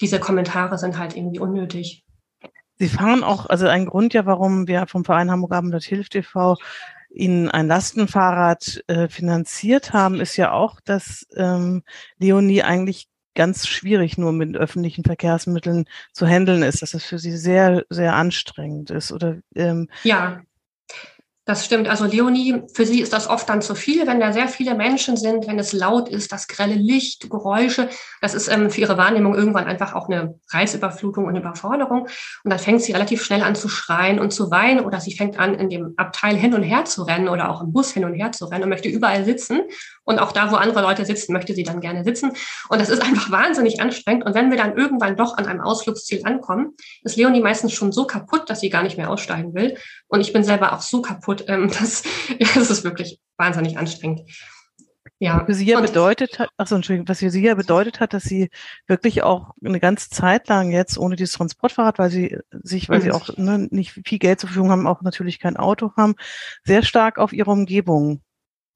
diese 0.00 0.20
Kommentare 0.20 0.78
sind 0.78 0.98
halt 0.98 1.16
irgendwie 1.16 1.38
unnötig. 1.38 2.04
Sie 2.78 2.88
fahren 2.88 3.24
auch, 3.24 3.46
also 3.46 3.66
ein 3.66 3.86
Grund 3.86 4.12
ja, 4.12 4.26
warum 4.26 4.66
wir 4.66 4.86
vom 4.86 5.04
Verein 5.04 5.30
Hamburg 5.30 5.52
Abend 5.52 5.82
Hilft 5.82 6.14
e.V. 6.14 6.56
Ihnen 7.08 7.50
ein 7.50 7.68
Lastenfahrrad 7.68 8.82
äh, 8.88 9.08
finanziert 9.08 9.94
haben, 9.94 10.20
ist 10.20 10.36
ja 10.36 10.52
auch, 10.52 10.80
dass 10.84 11.26
ähm, 11.34 11.82
Leonie 12.18 12.62
eigentlich 12.62 13.08
ganz 13.36 13.68
schwierig 13.68 14.18
nur 14.18 14.32
mit 14.32 14.56
öffentlichen 14.56 15.04
Verkehrsmitteln 15.04 15.84
zu 16.12 16.26
handeln 16.26 16.62
ist, 16.62 16.82
dass 16.82 16.94
es 16.94 17.04
für 17.04 17.18
sie 17.18 17.36
sehr, 17.36 17.84
sehr 17.88 18.14
anstrengend 18.14 18.90
ist. 18.90 19.12
Oder 19.12 19.36
ähm, 19.54 19.88
ja. 20.02 20.40
Das 21.48 21.64
stimmt. 21.64 21.86
Also 21.86 22.06
Leonie, 22.06 22.64
für 22.74 22.84
sie 22.84 23.00
ist 23.00 23.12
das 23.12 23.28
oft 23.28 23.48
dann 23.48 23.62
zu 23.62 23.76
viel, 23.76 24.04
wenn 24.08 24.18
da 24.18 24.32
sehr 24.32 24.48
viele 24.48 24.74
Menschen 24.74 25.16
sind, 25.16 25.46
wenn 25.46 25.60
es 25.60 25.72
laut 25.72 26.08
ist, 26.08 26.32
das 26.32 26.48
grelle 26.48 26.74
Licht, 26.74 27.30
Geräusche. 27.30 27.88
Das 28.20 28.34
ist 28.34 28.48
ähm, 28.48 28.68
für 28.68 28.80
ihre 28.80 28.98
Wahrnehmung 28.98 29.36
irgendwann 29.36 29.66
einfach 29.66 29.94
auch 29.94 30.08
eine 30.08 30.40
Reizüberflutung 30.50 31.24
und 31.26 31.36
Überforderung. 31.36 32.08
Und 32.42 32.50
dann 32.50 32.58
fängt 32.58 32.82
sie 32.82 32.90
relativ 32.90 33.22
schnell 33.22 33.44
an 33.44 33.54
zu 33.54 33.68
schreien 33.68 34.18
und 34.18 34.32
zu 34.32 34.50
weinen 34.50 34.84
oder 34.84 34.98
sie 35.00 35.16
fängt 35.16 35.38
an, 35.38 35.54
in 35.54 35.70
dem 35.70 35.94
Abteil 35.96 36.34
hin 36.34 36.52
und 36.52 36.64
her 36.64 36.84
zu 36.84 37.04
rennen 37.04 37.28
oder 37.28 37.48
auch 37.48 37.62
im 37.62 37.72
Bus 37.72 37.92
hin 37.92 38.04
und 38.04 38.14
her 38.14 38.32
zu 38.32 38.46
rennen 38.46 38.64
und 38.64 38.70
möchte 38.70 38.88
überall 38.88 39.24
sitzen. 39.24 39.60
Und 40.06 40.20
auch 40.20 40.32
da, 40.32 40.50
wo 40.50 40.56
andere 40.56 40.80
Leute 40.80 41.04
sitzen, 41.04 41.32
möchte 41.32 41.54
sie 41.54 41.64
dann 41.64 41.80
gerne 41.80 42.04
sitzen. 42.04 42.32
Und 42.68 42.80
das 42.80 42.88
ist 42.88 43.02
einfach 43.02 43.30
wahnsinnig 43.30 43.80
anstrengend. 43.80 44.24
Und 44.24 44.34
wenn 44.34 44.50
wir 44.50 44.56
dann 44.56 44.76
irgendwann 44.76 45.16
doch 45.16 45.36
an 45.36 45.46
einem 45.46 45.60
Ausflugsziel 45.60 46.22
ankommen, 46.24 46.74
ist 47.02 47.16
Leonie 47.16 47.40
meistens 47.40 47.72
schon 47.72 47.92
so 47.92 48.06
kaputt, 48.06 48.48
dass 48.48 48.60
sie 48.60 48.70
gar 48.70 48.84
nicht 48.84 48.96
mehr 48.96 49.10
aussteigen 49.10 49.52
will. 49.54 49.76
Und 50.06 50.20
ich 50.20 50.32
bin 50.32 50.44
selber 50.44 50.72
auch 50.72 50.80
so 50.80 51.02
kaputt, 51.02 51.44
ähm, 51.48 51.68
dass 51.78 52.04
ja, 52.38 52.48
das 52.54 52.70
ist 52.70 52.84
wirklich 52.84 53.20
wahnsinnig 53.36 53.76
anstrengend. 53.76 54.22
Ja. 55.18 55.44
Für 55.46 55.54
sie 55.54 55.64
ja 55.64 55.80
bedeutet 55.80 56.38
hat, 56.38 56.50
achso, 56.58 56.74
Entschuldigung, 56.74 57.08
was 57.08 57.20
für 57.20 57.30
sie 57.30 57.42
ja 57.42 57.54
bedeutet 57.54 58.00
hat, 58.00 58.12
dass 58.12 58.24
sie 58.24 58.50
wirklich 58.86 59.22
auch 59.22 59.52
eine 59.64 59.80
ganze 59.80 60.10
Zeit 60.10 60.46
lang 60.48 60.70
jetzt 60.70 60.98
ohne 60.98 61.16
dieses 61.16 61.34
Transportfahrrad, 61.34 61.98
weil 61.98 62.10
sie 62.10 62.38
sich, 62.50 62.90
weil 62.90 62.98
mhm. 62.98 63.02
sie 63.02 63.12
auch 63.12 63.36
ne, 63.38 63.66
nicht 63.70 63.92
viel 63.92 64.18
Geld 64.18 64.40
zur 64.40 64.48
Verfügung 64.48 64.70
haben, 64.70 64.86
auch 64.86 65.00
natürlich 65.00 65.38
kein 65.40 65.56
Auto 65.56 65.92
haben, 65.96 66.16
sehr 66.64 66.82
stark 66.82 67.18
auf 67.18 67.32
ihre 67.32 67.50
Umgebung 67.50 68.20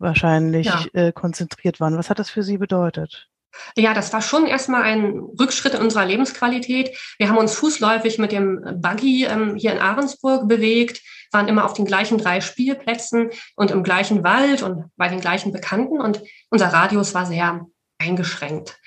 wahrscheinlich 0.01 0.67
ja. 0.67 0.85
äh, 0.93 1.13
konzentriert 1.13 1.79
waren. 1.79 1.97
Was 1.97 2.11
hat 2.11 2.19
das 2.19 2.31
für 2.31 2.43
Sie 2.43 2.59
bedeutet? 2.59 3.29
Ja, 3.77 3.95
das 3.95 4.13
war 4.13 4.23
schon 4.23 4.47
erstmal 4.47 4.83
ein 4.83 5.19
Rückschritt 5.39 5.75
in 5.75 5.83
unserer 5.83 6.07
Lebensqualität. 6.07 6.97
Wir 7.19 7.29
haben 7.29 7.39
uns 7.39 7.55
fußläufig 7.55 8.19
mit 8.19 8.33
dem 8.33 8.61
Buggy 8.81 9.25
ähm, 9.25 9.57
hier 9.57 9.73
in 9.73 9.79
Ahrensburg 9.79 10.49
bewegt, 10.49 11.03
waren 11.33 11.49
immer 11.49 11.65
auf 11.65 11.75
den 11.75 11.85
gleichen 11.85 12.19
drei 12.19 12.41
Spielplätzen 12.41 13.31
und 13.57 13.71
im 13.71 13.83
gleichen 13.83 14.25
Wald 14.25 14.63
und 14.63 14.85
bei 14.97 15.09
den 15.09 15.21
gleichen 15.21 15.53
Bekannten 15.53 16.01
und 16.01 16.23
unser 16.49 16.69
Radius 16.69 17.15
war 17.15 17.27
sehr 17.27 17.67
eingeschränkt. 17.99 18.79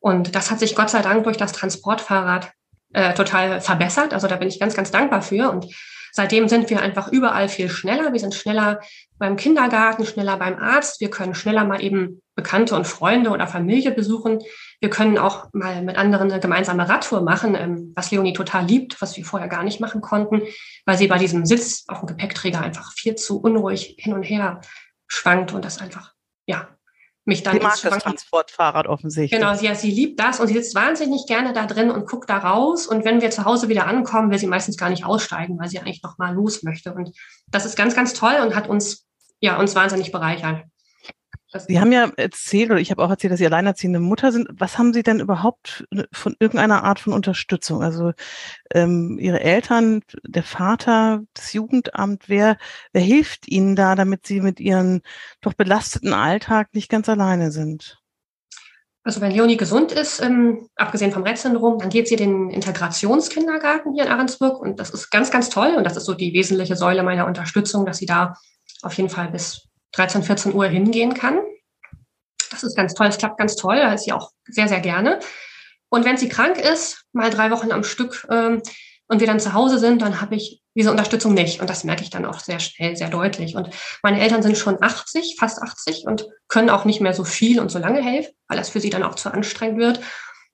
Und 0.00 0.34
das 0.34 0.50
hat 0.50 0.60
sich 0.60 0.76
Gott 0.76 0.90
sei 0.90 1.02
Dank 1.02 1.24
durch 1.24 1.36
das 1.36 1.52
Transportfahrrad 1.52 2.52
äh, 2.92 3.14
total 3.14 3.60
verbessert. 3.60 4.14
Also 4.14 4.28
da 4.28 4.36
bin 4.36 4.48
ich 4.48 4.60
ganz, 4.60 4.74
ganz 4.74 4.90
dankbar 4.90 5.22
für. 5.22 5.50
Und 5.50 5.66
Seitdem 6.12 6.48
sind 6.48 6.70
wir 6.70 6.80
einfach 6.80 7.08
überall 7.08 7.48
viel 7.48 7.68
schneller. 7.68 8.12
Wir 8.12 8.20
sind 8.20 8.34
schneller 8.34 8.80
beim 9.18 9.36
Kindergarten, 9.36 10.04
schneller 10.04 10.36
beim 10.36 10.58
Arzt. 10.58 11.00
Wir 11.00 11.10
können 11.10 11.34
schneller 11.34 11.64
mal 11.64 11.82
eben 11.82 12.22
Bekannte 12.34 12.76
und 12.76 12.86
Freunde 12.86 13.30
oder 13.30 13.46
Familie 13.46 13.90
besuchen. 13.90 14.38
Wir 14.80 14.90
können 14.90 15.18
auch 15.18 15.48
mal 15.52 15.82
mit 15.82 15.96
anderen 15.96 16.30
eine 16.30 16.40
gemeinsame 16.40 16.88
Radtour 16.88 17.22
machen, 17.22 17.56
ähm, 17.56 17.92
was 17.96 18.10
Leonie 18.12 18.32
total 18.32 18.64
liebt, 18.64 19.02
was 19.02 19.16
wir 19.16 19.24
vorher 19.24 19.48
gar 19.48 19.64
nicht 19.64 19.80
machen 19.80 20.00
konnten, 20.00 20.42
weil 20.86 20.96
sie 20.96 21.08
bei 21.08 21.18
diesem 21.18 21.44
Sitz 21.46 21.84
auf 21.88 22.00
dem 22.00 22.06
Gepäckträger 22.06 22.60
einfach 22.60 22.92
viel 22.92 23.16
zu 23.16 23.40
unruhig 23.40 23.96
hin 23.98 24.12
und 24.12 24.22
her 24.22 24.60
schwankt 25.08 25.52
und 25.52 25.64
das 25.64 25.78
einfach, 25.78 26.12
ja, 26.46 26.68
mich 27.28 27.42
dann. 27.42 27.54
Sie 27.54 27.60
mag 27.60 27.80
das 27.80 28.02
Transportfahrrad 28.02 28.86
offensichtlich. 28.86 29.40
Genau, 29.40 29.54
sie, 29.54 29.72
sie 29.74 29.90
liebt 29.90 30.18
das 30.18 30.40
und 30.40 30.48
sie 30.48 30.54
sitzt 30.54 30.74
wahnsinnig 30.74 31.26
gerne 31.26 31.52
da 31.52 31.66
drin 31.66 31.90
und 31.90 32.08
guckt 32.08 32.28
da 32.28 32.38
raus. 32.38 32.86
Und 32.86 33.04
wenn 33.04 33.20
wir 33.20 33.30
zu 33.30 33.44
Hause 33.44 33.68
wieder 33.68 33.86
ankommen, 33.86 34.30
will 34.30 34.38
sie 34.38 34.46
meistens 34.46 34.76
gar 34.76 34.90
nicht 34.90 35.04
aussteigen, 35.04 35.58
weil 35.58 35.68
sie 35.68 35.78
eigentlich 35.78 36.02
noch 36.02 36.18
mal 36.18 36.34
los 36.34 36.64
möchte. 36.64 36.92
Und 36.92 37.12
das 37.46 37.64
ist 37.64 37.76
ganz, 37.76 37.94
ganz 37.94 38.14
toll 38.14 38.36
und 38.42 38.56
hat 38.56 38.68
uns, 38.68 39.06
ja, 39.40 39.58
uns 39.58 39.76
wahnsinnig 39.76 40.10
bereichert. 40.10 40.64
Sie 41.66 41.80
haben 41.80 41.92
ja 41.92 42.10
erzählt, 42.16 42.70
oder 42.70 42.80
ich 42.80 42.90
habe 42.90 43.02
auch 43.02 43.08
erzählt, 43.08 43.32
dass 43.32 43.38
Sie 43.38 43.46
alleinerziehende 43.46 44.00
Mutter 44.00 44.32
sind. 44.32 44.48
Was 44.52 44.76
haben 44.76 44.92
Sie 44.92 45.02
denn 45.02 45.20
überhaupt 45.20 45.86
von 46.12 46.36
irgendeiner 46.38 46.84
Art 46.84 47.00
von 47.00 47.14
Unterstützung? 47.14 47.82
Also 47.82 48.12
ähm, 48.74 49.18
Ihre 49.18 49.40
Eltern, 49.40 50.02
der 50.24 50.42
Vater, 50.42 51.22
das 51.32 51.54
Jugendamt, 51.54 52.28
wer, 52.28 52.58
wer 52.92 53.02
hilft 53.02 53.48
Ihnen 53.48 53.76
da, 53.76 53.94
damit 53.94 54.26
Sie 54.26 54.42
mit 54.42 54.60
Ihrem 54.60 55.00
doch 55.40 55.54
belasteten 55.54 56.12
Alltag 56.12 56.74
nicht 56.74 56.90
ganz 56.90 57.08
alleine 57.08 57.50
sind? 57.50 57.98
Also 59.02 59.22
wenn 59.22 59.32
Leonie 59.32 59.56
gesund 59.56 59.90
ist, 59.92 60.20
ähm, 60.20 60.68
abgesehen 60.76 61.12
vom 61.12 61.22
Rett-Syndrom, 61.22 61.78
dann 61.78 61.88
geht 61.88 62.08
sie 62.08 62.16
den 62.16 62.50
Integrationskindergarten 62.50 63.94
hier 63.94 64.04
in 64.04 64.10
Ahrensburg 64.10 64.60
und 64.60 64.78
das 64.78 64.90
ist 64.90 65.08
ganz, 65.10 65.30
ganz 65.30 65.48
toll 65.48 65.76
und 65.78 65.84
das 65.84 65.96
ist 65.96 66.04
so 66.04 66.12
die 66.12 66.34
wesentliche 66.34 66.76
Säule 66.76 67.02
meiner 67.02 67.26
Unterstützung, 67.26 67.86
dass 67.86 67.96
sie 67.96 68.06
da 68.06 68.34
auf 68.82 68.92
jeden 68.92 69.08
Fall 69.08 69.30
bis 69.30 69.67
13, 69.92 70.22
14 70.22 70.54
Uhr 70.54 70.66
hingehen 70.66 71.14
kann. 71.14 71.38
Das 72.50 72.62
ist 72.62 72.76
ganz 72.76 72.94
toll, 72.94 73.06
es 73.06 73.18
klappt 73.18 73.38
ganz 73.38 73.56
toll, 73.56 73.76
da 73.76 73.92
ist 73.92 74.04
sie 74.04 74.12
auch 74.12 74.30
sehr, 74.46 74.68
sehr 74.68 74.80
gerne. 74.80 75.20
Und 75.90 76.04
wenn 76.04 76.16
sie 76.16 76.28
krank 76.28 76.58
ist, 76.58 77.04
mal 77.12 77.30
drei 77.30 77.50
Wochen 77.50 77.72
am 77.72 77.84
Stück 77.84 78.26
ähm, 78.30 78.62
und 79.08 79.20
wir 79.20 79.26
dann 79.26 79.40
zu 79.40 79.54
Hause 79.54 79.78
sind, 79.78 80.02
dann 80.02 80.20
habe 80.20 80.34
ich 80.34 80.62
diese 80.74 80.90
Unterstützung 80.90 81.34
nicht. 81.34 81.60
Und 81.60 81.70
das 81.70 81.84
merke 81.84 82.02
ich 82.02 82.10
dann 82.10 82.24
auch 82.24 82.40
sehr 82.40 82.60
schnell, 82.60 82.96
sehr 82.96 83.08
deutlich. 83.08 83.56
Und 83.56 83.70
meine 84.02 84.20
Eltern 84.20 84.42
sind 84.42 84.56
schon 84.56 84.82
80, 84.82 85.36
fast 85.38 85.62
80 85.62 86.04
und 86.06 86.26
können 86.46 86.70
auch 86.70 86.84
nicht 86.84 87.00
mehr 87.00 87.14
so 87.14 87.24
viel 87.24 87.58
und 87.58 87.70
so 87.70 87.78
lange 87.78 88.02
helfen, 88.02 88.32
weil 88.48 88.58
das 88.58 88.68
für 88.68 88.80
sie 88.80 88.90
dann 88.90 89.02
auch 89.02 89.14
zu 89.14 89.32
anstrengend 89.32 89.78
wird. 89.78 90.00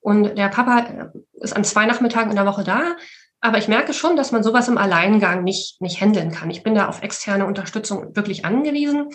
Und 0.01 0.37
der 0.37 0.49
Papa 0.49 0.79
äh, 0.81 1.09
ist 1.43 1.57
an 1.57 1.65
zwei 1.65 1.87
Nachmittagen 1.87 2.31
in 2.31 2.37
der 2.37 2.47
Woche 2.47 2.63
da, 2.65 2.97
aber 3.45 3.59
ich 3.59 3.69
merke 3.69 3.93
schon, 3.93 4.17
dass 4.17 4.33
man 4.33 4.43
sowas 4.43 4.69
im 4.69 4.79
Alleingang 4.79 5.45
nicht, 5.45 5.79
nicht 5.83 6.01
handeln 6.01 6.31
kann. 6.31 6.51
Ich 6.51 6.63
bin 6.63 6.75
da 6.75 6.89
auf 6.89 7.03
externe 7.03 7.45
Unterstützung 7.45 8.17
wirklich 8.17 8.47
angewiesen. 8.47 9.11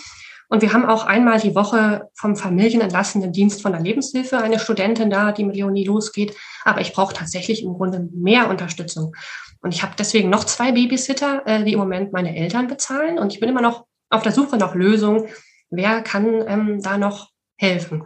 Und 0.50 0.62
wir 0.62 0.72
haben 0.72 0.86
auch 0.86 1.04
einmal 1.04 1.40
die 1.40 1.56
Woche 1.56 2.08
vom 2.14 2.36
familienentlassenden 2.36 3.34
Dienst 3.34 3.64
von 3.64 3.72
der 3.72 3.82
Lebenshilfe 3.82 4.38
eine 4.38 4.60
Studentin 4.60 5.10
da, 5.10 5.32
die 5.32 5.44
mit 5.44 5.56
Leonie 5.56 5.84
losgeht. 5.84 6.36
Aber 6.64 6.80
ich 6.80 6.94
brauche 6.94 7.16
tatsächlich 7.16 7.64
im 7.64 7.74
Grunde 7.74 8.08
mehr 8.14 8.52
Unterstützung. 8.52 9.16
Und 9.62 9.74
ich 9.74 9.82
habe 9.82 9.94
deswegen 9.98 10.30
noch 10.30 10.44
zwei 10.44 10.74
Babysitter, 10.74 11.42
äh, 11.48 11.64
die 11.64 11.74
im 11.74 11.80
Moment 11.80 12.14
meine 12.14 12.36
Eltern 12.36 12.68
bezahlen. 12.68 13.18
Und 13.18 13.34
ich 13.34 13.40
bin 13.40 13.50
immer 13.50 13.62
noch 13.62 13.86
auf 14.12 14.22
der 14.22 14.32
Suche 14.32 14.58
nach 14.58 14.76
Lösungen. 14.76 15.28
Wer 15.72 16.04
kann 16.04 16.48
ähm, 16.48 16.84
da 16.84 17.00
noch 17.00 17.32
helfen? 17.58 18.06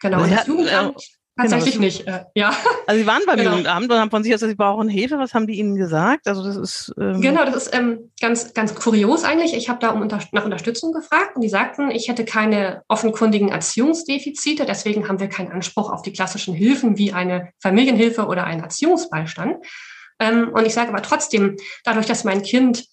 Genau. 0.00 0.22
Und 0.22 0.32
das 0.32 0.46
Jugendamt 0.46 1.21
Tatsächlich 1.36 1.74
genau. 1.74 1.84
nicht, 1.86 2.06
äh, 2.06 2.24
ja. 2.34 2.54
Also 2.86 3.00
Sie 3.00 3.06
waren 3.06 3.22
beim 3.26 3.36
genau. 3.38 3.50
Jugendamt 3.52 3.90
und 3.90 3.98
haben 3.98 4.10
von 4.10 4.22
sich 4.22 4.34
aus, 4.34 4.40
Sie 4.40 4.54
brauchen 4.54 4.88
Hilfe. 4.88 5.18
Was 5.18 5.32
haben 5.32 5.46
die 5.46 5.58
Ihnen 5.58 5.76
gesagt? 5.76 6.28
Also 6.28 6.44
das 6.44 6.56
ist 6.56 6.94
ähm 7.00 7.22
genau, 7.22 7.44
das 7.46 7.56
ist 7.56 7.74
ähm, 7.74 8.10
ganz 8.20 8.52
ganz 8.52 8.74
kurios 8.74 9.24
eigentlich. 9.24 9.54
Ich 9.54 9.70
habe 9.70 9.78
da 9.78 9.90
um 9.90 10.02
unter 10.02 10.18
nach 10.32 10.44
Unterstützung 10.44 10.92
gefragt 10.92 11.34
und 11.34 11.42
die 11.42 11.48
sagten, 11.48 11.90
ich 11.90 12.08
hätte 12.08 12.26
keine 12.26 12.82
offenkundigen 12.88 13.48
Erziehungsdefizite, 13.48 14.66
deswegen 14.66 15.08
haben 15.08 15.20
wir 15.20 15.28
keinen 15.28 15.52
Anspruch 15.52 15.90
auf 15.90 16.02
die 16.02 16.12
klassischen 16.12 16.54
Hilfen 16.54 16.98
wie 16.98 17.12
eine 17.12 17.52
Familienhilfe 17.62 18.26
oder 18.26 18.44
einen 18.44 18.62
Erziehungsbeistand. 18.62 19.64
Ähm, 20.20 20.50
und 20.52 20.66
ich 20.66 20.74
sage 20.74 20.90
aber 20.90 21.02
trotzdem, 21.02 21.56
dadurch, 21.84 22.06
dass 22.06 22.24
mein 22.24 22.42
Kind 22.42 22.84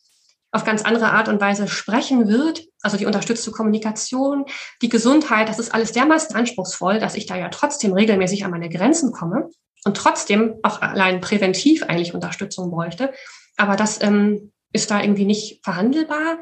auf 0.51 0.63
ganz 0.63 0.83
andere 0.83 1.11
Art 1.11 1.27
und 1.27 1.39
Weise 1.39 1.67
sprechen 1.67 2.27
wird, 2.27 2.65
also 2.81 2.97
die 2.97 3.05
unterstützte 3.05 3.51
Kommunikation, 3.51 4.45
die 4.81 4.89
Gesundheit, 4.89 5.47
das 5.47 5.59
ist 5.59 5.73
alles 5.73 5.91
dermaßen 5.91 6.35
anspruchsvoll, 6.35 6.99
dass 6.99 7.15
ich 7.15 7.25
da 7.27 7.35
ja 7.35 7.49
trotzdem 7.49 7.93
regelmäßig 7.93 8.45
an 8.45 8.51
meine 8.51 8.69
Grenzen 8.69 9.11
komme 9.11 9.49
und 9.85 9.95
trotzdem 9.95 10.55
auch 10.63 10.81
allein 10.81 11.21
präventiv 11.21 11.83
eigentlich 11.83 12.13
Unterstützung 12.13 12.71
bräuchte. 12.71 13.13
Aber 13.57 13.75
das 13.75 14.01
ähm, 14.01 14.51
ist 14.73 14.89
da 14.89 15.01
irgendwie 15.01 15.25
nicht 15.25 15.63
verhandelbar. 15.63 16.39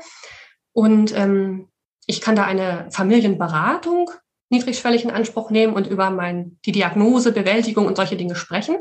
Und 0.74 1.14
ähm, 1.16 1.68
Ich 2.10 2.22
kann 2.22 2.36
da 2.36 2.46
eine 2.46 2.88
Familienberatung 2.92 4.10
niedrigschwellig 4.50 5.04
in 5.04 5.12
Anspruch 5.12 5.52
nehmen 5.52 5.74
und 5.74 5.88
über 5.88 6.10
mein, 6.10 6.58
die 6.66 6.72
Diagnose, 6.72 7.34
Bewältigung 7.34 7.86
und 7.86 7.98
solche 7.98 8.16
Dinge 8.16 8.36
sprechen. 8.36 8.78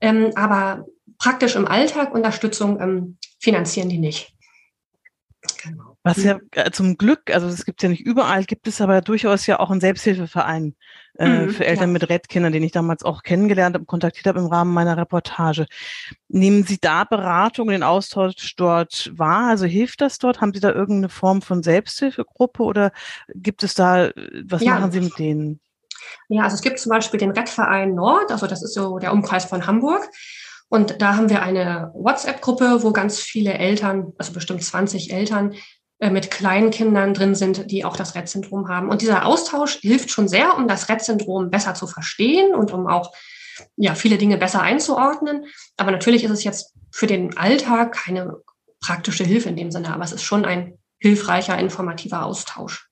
Ähm, 0.00 0.32
aber 0.34 0.86
praktisch 1.18 1.54
im 1.54 1.68
Alltag 1.68 2.14
Unterstützung 2.14 2.80
ähm, 2.80 3.18
finanzieren 3.38 3.90
die 3.90 3.98
nicht. 3.98 4.32
Was 6.04 6.22
ja 6.24 6.40
äh, 6.52 6.70
zum 6.72 6.96
Glück, 6.96 7.32
also 7.32 7.46
es 7.46 7.64
gibt 7.64 7.80
ja 7.82 7.88
nicht 7.88 8.04
überall, 8.04 8.44
gibt 8.44 8.66
es 8.66 8.80
aber 8.80 9.02
durchaus 9.02 9.46
ja 9.46 9.60
auch 9.60 9.70
einen 9.70 9.80
Selbsthilfeverein 9.80 10.74
äh, 11.18 11.28
mhm, 11.28 11.50
für 11.50 11.64
Eltern 11.64 11.90
ja. 11.90 11.92
mit 11.92 12.08
Rettkindern, 12.08 12.52
den 12.52 12.64
ich 12.64 12.72
damals 12.72 13.04
auch 13.04 13.22
kennengelernt 13.22 13.76
und 13.76 13.86
kontaktiert 13.86 14.26
habe 14.26 14.40
im 14.40 14.46
Rahmen 14.46 14.74
meiner 14.74 14.96
Reportage. 14.96 15.66
Nehmen 16.28 16.64
Sie 16.64 16.78
da 16.80 17.04
Beratung, 17.04 17.68
den 17.68 17.84
Austausch 17.84 18.56
dort 18.56 19.12
wahr? 19.16 19.50
Also 19.50 19.66
hilft 19.66 20.00
das 20.00 20.18
dort? 20.18 20.40
Haben 20.40 20.52
Sie 20.52 20.60
da 20.60 20.72
irgendeine 20.72 21.08
Form 21.08 21.40
von 21.40 21.62
Selbsthilfegruppe 21.62 22.64
oder 22.64 22.90
gibt 23.34 23.62
es 23.62 23.74
da, 23.74 24.10
was 24.44 24.62
ja. 24.62 24.74
machen 24.74 24.90
Sie 24.90 25.00
mit 25.00 25.18
denen? 25.20 25.60
Ja, 26.28 26.42
also 26.42 26.54
es 26.54 26.62
gibt 26.62 26.80
zum 26.80 26.90
Beispiel 26.90 27.20
den 27.20 27.30
Rettverein 27.30 27.94
Nord, 27.94 28.32
also 28.32 28.48
das 28.48 28.62
ist 28.64 28.74
so 28.74 28.98
der 28.98 29.12
Umkreis 29.12 29.44
von 29.44 29.68
Hamburg. 29.68 30.02
Und 30.68 31.02
da 31.02 31.16
haben 31.16 31.28
wir 31.28 31.42
eine 31.42 31.92
WhatsApp-Gruppe, 31.94 32.82
wo 32.82 32.92
ganz 32.92 33.20
viele 33.20 33.52
Eltern, 33.52 34.14
also 34.16 34.32
bestimmt 34.32 34.64
20 34.64 35.12
Eltern, 35.12 35.52
äh, 35.52 35.56
mit 36.10 36.30
kleinen 36.30 36.70
Kindern 36.70 37.14
drin 37.14 37.34
sind, 37.34 37.70
die 37.70 37.84
auch 37.84 37.96
das 37.96 38.14
Rett-Syndrom 38.14 38.68
haben. 38.68 38.88
Und 38.88 39.02
dieser 39.02 39.24
Austausch 39.24 39.78
hilft 39.80 40.10
schon 40.10 40.28
sehr, 40.28 40.56
um 40.56 40.66
das 40.66 40.88
Rett-Syndrom 40.88 41.50
besser 41.50 41.74
zu 41.74 41.86
verstehen 41.86 42.54
und 42.54 42.72
um 42.72 42.86
auch 42.86 43.12
ja, 43.76 43.94
viele 43.94 44.18
Dinge 44.18 44.36
besser 44.38 44.62
einzuordnen. 44.62 45.46
Aber 45.76 45.90
natürlich 45.90 46.24
ist 46.24 46.30
es 46.30 46.44
jetzt 46.44 46.74
für 46.90 47.06
den 47.06 47.36
Alltag 47.36 47.92
keine 47.92 48.38
praktische 48.80 49.24
Hilfe 49.24 49.48
in 49.48 49.56
dem 49.56 49.70
Sinne, 49.70 49.94
aber 49.94 50.04
es 50.04 50.12
ist 50.12 50.24
schon 50.24 50.44
ein 50.44 50.78
hilfreicher, 50.98 51.58
informativer 51.58 52.24
Austausch. 52.24 52.88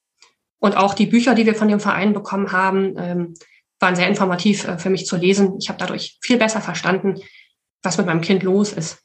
Und 0.61 0.77
auch 0.77 0.95
die 0.95 1.07
Bücher, 1.07 1.35
die 1.35 1.47
wir 1.47 1.55
von 1.55 1.69
dem 1.69 1.81
Verein 1.81 2.13
bekommen 2.13 2.53
haben, 2.53 2.95
ähm, 2.97 3.35
waren 3.81 3.97
sehr 3.97 4.09
informativ 4.09 4.69
äh, 4.69 4.79
für 4.79 4.91
mich 4.91 5.07
zu 5.07 5.17
lesen. 5.17 5.57
Ich 5.59 5.69
habe 5.69 5.79
dadurch 5.79 6.19
viel 6.21 6.37
besser 6.37 6.61
verstanden, 6.61 7.21
was 7.83 7.99
mit 7.99 8.07
meinem 8.07 8.21
Kind 8.21 8.43
los 8.43 8.73
ist. 8.73 9.03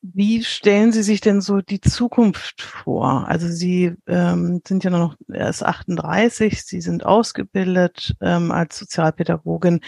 Wie 0.00 0.44
stellen 0.44 0.92
Sie 0.92 1.02
sich 1.02 1.20
denn 1.20 1.40
so 1.40 1.60
die 1.60 1.80
Zukunft 1.80 2.62
vor? 2.62 3.26
Also 3.26 3.48
Sie 3.48 3.94
ähm, 4.06 4.62
sind 4.66 4.84
ja 4.84 4.90
noch 4.90 5.16
erst 5.32 5.64
38, 5.64 6.64
Sie 6.64 6.80
sind 6.80 7.04
ausgebildet 7.04 8.14
ähm, 8.20 8.52
als 8.52 8.78
Sozialpädagogin. 8.78 9.80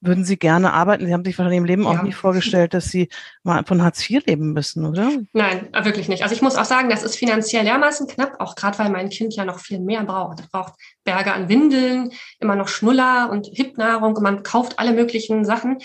Würden 0.00 0.24
Sie 0.24 0.38
gerne 0.38 0.72
arbeiten? 0.72 1.06
Sie 1.06 1.12
haben 1.12 1.24
sich 1.24 1.36
wahrscheinlich 1.36 1.58
im 1.58 1.64
Leben 1.64 1.82
ja. 1.82 1.88
auch 1.88 2.02
nie 2.02 2.12
vorgestellt, 2.12 2.72
dass 2.72 2.84
Sie 2.84 3.08
mal 3.42 3.64
von 3.64 3.82
Hartz 3.82 4.08
IV 4.08 4.24
leben 4.26 4.52
müssen, 4.52 4.86
oder? 4.86 5.10
Nein, 5.32 5.68
wirklich 5.82 6.08
nicht. 6.08 6.22
Also 6.22 6.36
ich 6.36 6.42
muss 6.42 6.54
auch 6.54 6.64
sagen, 6.64 6.88
das 6.88 7.02
ist 7.02 7.16
finanziell 7.16 7.64
dermaßen 7.64 8.06
knapp, 8.06 8.38
auch 8.38 8.54
gerade 8.54 8.78
weil 8.78 8.90
mein 8.90 9.08
Kind 9.08 9.34
ja 9.34 9.44
noch 9.44 9.58
viel 9.58 9.80
mehr 9.80 10.04
braucht. 10.04 10.38
Es 10.38 10.48
braucht 10.48 10.74
Berge 11.02 11.32
an 11.32 11.48
Windeln, 11.48 12.12
immer 12.38 12.54
noch 12.54 12.68
Schnuller 12.68 13.28
und 13.30 13.48
Hipnahrung 13.52 14.14
und 14.14 14.22
man 14.22 14.44
kauft 14.44 14.78
alle 14.78 14.92
möglichen 14.92 15.44
Sachen. 15.44 15.78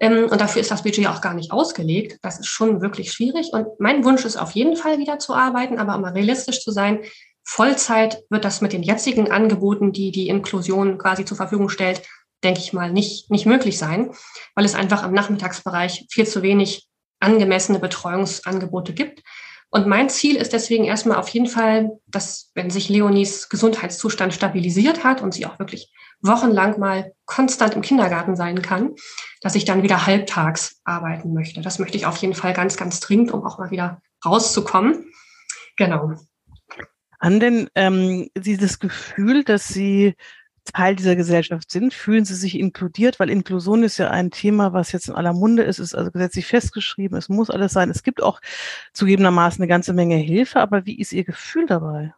Ähm, 0.00 0.28
und 0.30 0.40
dafür 0.40 0.62
ist 0.62 0.70
das 0.70 0.82
Budget 0.82 1.06
auch 1.06 1.20
gar 1.20 1.34
nicht 1.34 1.52
ausgelegt. 1.52 2.18
Das 2.22 2.40
ist 2.40 2.46
schon 2.46 2.80
wirklich 2.80 3.12
schwierig. 3.12 3.52
Und 3.52 3.66
mein 3.78 4.04
Wunsch 4.04 4.24
ist 4.24 4.36
auf 4.36 4.52
jeden 4.52 4.76
Fall 4.76 4.98
wieder 4.98 5.18
zu 5.18 5.34
arbeiten, 5.34 5.78
aber 5.78 5.94
um 5.94 6.00
mal 6.00 6.12
realistisch 6.12 6.62
zu 6.62 6.72
sein, 6.72 7.00
Vollzeit 7.44 8.22
wird 8.30 8.44
das 8.44 8.60
mit 8.60 8.72
den 8.72 8.82
jetzigen 8.82 9.30
Angeboten, 9.30 9.92
die 9.92 10.10
die 10.10 10.28
Inklusion 10.28 10.98
quasi 10.98 11.24
zur 11.24 11.36
Verfügung 11.36 11.68
stellt, 11.68 12.02
denke 12.42 12.60
ich 12.60 12.72
mal, 12.72 12.92
nicht, 12.92 13.30
nicht 13.30 13.46
möglich 13.46 13.76
sein, 13.76 14.12
weil 14.54 14.64
es 14.64 14.74
einfach 14.74 15.04
im 15.04 15.12
Nachmittagsbereich 15.12 16.06
viel 16.10 16.26
zu 16.26 16.42
wenig 16.42 16.86
angemessene 17.18 17.78
Betreuungsangebote 17.78 18.94
gibt. 18.94 19.22
Und 19.68 19.86
mein 19.86 20.08
Ziel 20.08 20.36
ist 20.36 20.52
deswegen 20.52 20.84
erstmal 20.84 21.18
auf 21.18 21.28
jeden 21.28 21.46
Fall, 21.46 21.98
dass 22.06 22.50
wenn 22.54 22.70
sich 22.70 22.88
Leonis 22.88 23.48
Gesundheitszustand 23.48 24.34
stabilisiert 24.34 25.04
hat 25.04 25.22
und 25.22 25.34
sie 25.34 25.46
auch 25.46 25.58
wirklich 25.58 25.92
wochenlang 26.22 26.78
mal 26.78 27.12
konstant 27.24 27.74
im 27.74 27.82
Kindergarten 27.82 28.36
sein 28.36 28.62
kann, 28.62 28.94
dass 29.40 29.54
ich 29.54 29.64
dann 29.64 29.82
wieder 29.82 30.06
halbtags 30.06 30.80
arbeiten 30.84 31.32
möchte. 31.32 31.62
Das 31.62 31.78
möchte 31.78 31.96
ich 31.96 32.06
auf 32.06 32.16
jeden 32.18 32.34
Fall 32.34 32.52
ganz, 32.52 32.76
ganz 32.76 33.00
dringend, 33.00 33.32
um 33.32 33.44
auch 33.44 33.58
mal 33.58 33.70
wieder 33.70 34.02
rauszukommen. 34.24 35.12
Genau. 35.76 36.12
Haben 37.20 37.40
denn 37.40 37.68
ähm, 37.74 38.28
Sie 38.38 38.56
das 38.56 38.78
Gefühl, 38.78 39.44
dass 39.44 39.68
Sie 39.68 40.14
Teil 40.72 40.96
dieser 40.96 41.16
Gesellschaft 41.16 41.70
sind? 41.70 41.94
Fühlen 41.94 42.24
Sie 42.24 42.34
sich 42.34 42.58
inkludiert? 42.58 43.18
Weil 43.18 43.30
Inklusion 43.30 43.82
ist 43.82 43.98
ja 43.98 44.10
ein 44.10 44.30
Thema, 44.30 44.72
was 44.72 44.92
jetzt 44.92 45.08
in 45.08 45.14
aller 45.14 45.32
Munde 45.32 45.62
ist, 45.62 45.78
ist 45.78 45.94
also 45.94 46.10
gesetzlich 46.10 46.46
festgeschrieben, 46.46 47.16
es 47.16 47.28
muss 47.28 47.50
alles 47.50 47.72
sein. 47.72 47.90
Es 47.90 48.02
gibt 48.02 48.22
auch 48.22 48.40
zugegebenermaßen 48.92 49.60
eine 49.60 49.68
ganze 49.68 49.92
Menge 49.92 50.16
Hilfe, 50.16 50.60
aber 50.60 50.86
wie 50.86 50.98
ist 50.98 51.12
Ihr 51.12 51.24
Gefühl 51.24 51.66
dabei? 51.66 52.14